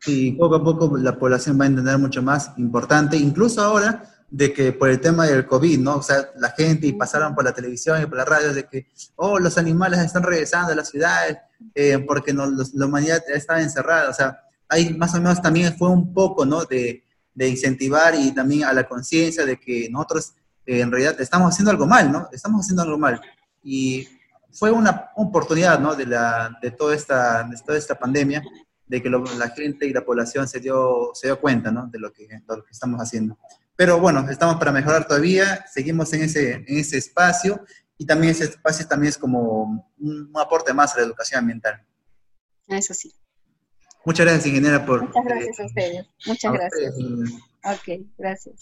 Sí, 0.00 0.32
poco 0.32 0.56
a 0.56 0.64
poco 0.64 0.96
la 0.96 1.18
población 1.18 1.60
va 1.60 1.64
a 1.64 1.68
entender 1.68 1.98
mucho 1.98 2.22
más 2.22 2.52
importante, 2.56 3.16
incluso 3.16 3.62
ahora 3.62 4.08
de 4.32 4.52
que 4.52 4.72
por 4.72 4.88
el 4.88 4.98
tema 4.98 5.26
del 5.26 5.46
COVID, 5.46 5.78
¿no? 5.78 5.96
O 5.96 6.02
sea, 6.02 6.30
la 6.36 6.50
gente 6.50 6.86
y 6.86 6.94
pasaron 6.94 7.34
por 7.34 7.44
la 7.44 7.52
televisión 7.52 8.02
y 8.02 8.06
por 8.06 8.16
la 8.16 8.24
radio 8.24 8.52
de 8.54 8.64
que, 8.64 8.86
oh, 9.16 9.38
los 9.38 9.58
animales 9.58 10.00
están 10.00 10.22
regresando 10.22 10.72
a 10.72 10.74
las 10.74 10.88
ciudades 10.88 11.36
eh, 11.74 11.98
porque 11.98 12.32
no, 12.32 12.46
la 12.46 12.86
humanidad 12.86 13.22
estaba 13.28 13.60
encerrada. 13.60 14.08
O 14.08 14.14
sea, 14.14 14.40
ahí 14.70 14.94
más 14.94 15.14
o 15.14 15.18
menos 15.18 15.42
también 15.42 15.76
fue 15.76 15.90
un 15.90 16.14
poco, 16.14 16.46
¿no? 16.46 16.64
De, 16.64 17.04
de 17.34 17.48
incentivar 17.48 18.14
y 18.14 18.32
también 18.32 18.64
a 18.64 18.72
la 18.72 18.88
conciencia 18.88 19.44
de 19.44 19.60
que 19.60 19.88
nosotros 19.90 20.32
en 20.66 20.90
realidad 20.90 21.20
estamos 21.20 21.52
haciendo 21.52 21.70
algo 21.70 21.86
mal, 21.86 22.10
¿no? 22.10 22.28
Estamos 22.32 22.64
haciendo 22.64 22.82
algo 22.82 22.98
mal. 22.98 23.20
Y 23.62 24.08
fue 24.52 24.70
una 24.70 25.10
oportunidad, 25.16 25.78
¿no? 25.80 25.94
De, 25.94 26.06
la, 26.06 26.58
de, 26.60 26.70
toda, 26.70 26.94
esta, 26.94 27.44
de 27.44 27.56
toda 27.58 27.78
esta 27.78 27.98
pandemia, 27.98 28.42
de 28.86 29.02
que 29.02 29.08
la 29.08 29.48
gente 29.50 29.86
y 29.86 29.92
la 29.92 30.04
población 30.04 30.46
se 30.46 30.60
dio, 30.60 31.10
se 31.14 31.28
dio 31.28 31.40
cuenta, 31.40 31.70
¿no? 31.70 31.86
De 31.88 31.98
lo, 31.98 32.12
que, 32.12 32.28
lo 32.46 32.64
que 32.64 32.72
estamos 32.72 33.00
haciendo. 33.00 33.38
Pero 33.74 33.98
bueno, 33.98 34.28
estamos 34.28 34.56
para 34.56 34.70
mejorar 34.70 35.06
todavía, 35.06 35.64
seguimos 35.72 36.12
en 36.12 36.22
ese, 36.22 36.52
en 36.54 36.78
ese 36.78 36.98
espacio 36.98 37.64
y 37.96 38.06
también 38.06 38.32
ese 38.32 38.44
espacio 38.44 38.86
también 38.86 39.10
es 39.10 39.18
como 39.18 39.90
un, 39.98 40.30
aporte 40.34 40.74
más 40.74 40.94
a 40.94 40.98
la 40.98 41.06
educación 41.06 41.40
ambiental. 41.40 41.84
Eso 42.68 42.92
sí. 42.94 43.14
Muchas 44.04 44.26
gracias, 44.26 44.46
ingeniera, 44.46 44.84
por... 44.84 45.02
Muchas 45.06 45.24
gracias 45.24 45.60
a 45.60 45.64
ustedes. 45.64 46.06
Muchas 46.26 46.52
gracias. 46.52 46.94
Ok, 47.64 48.06
gracias. 48.18 48.56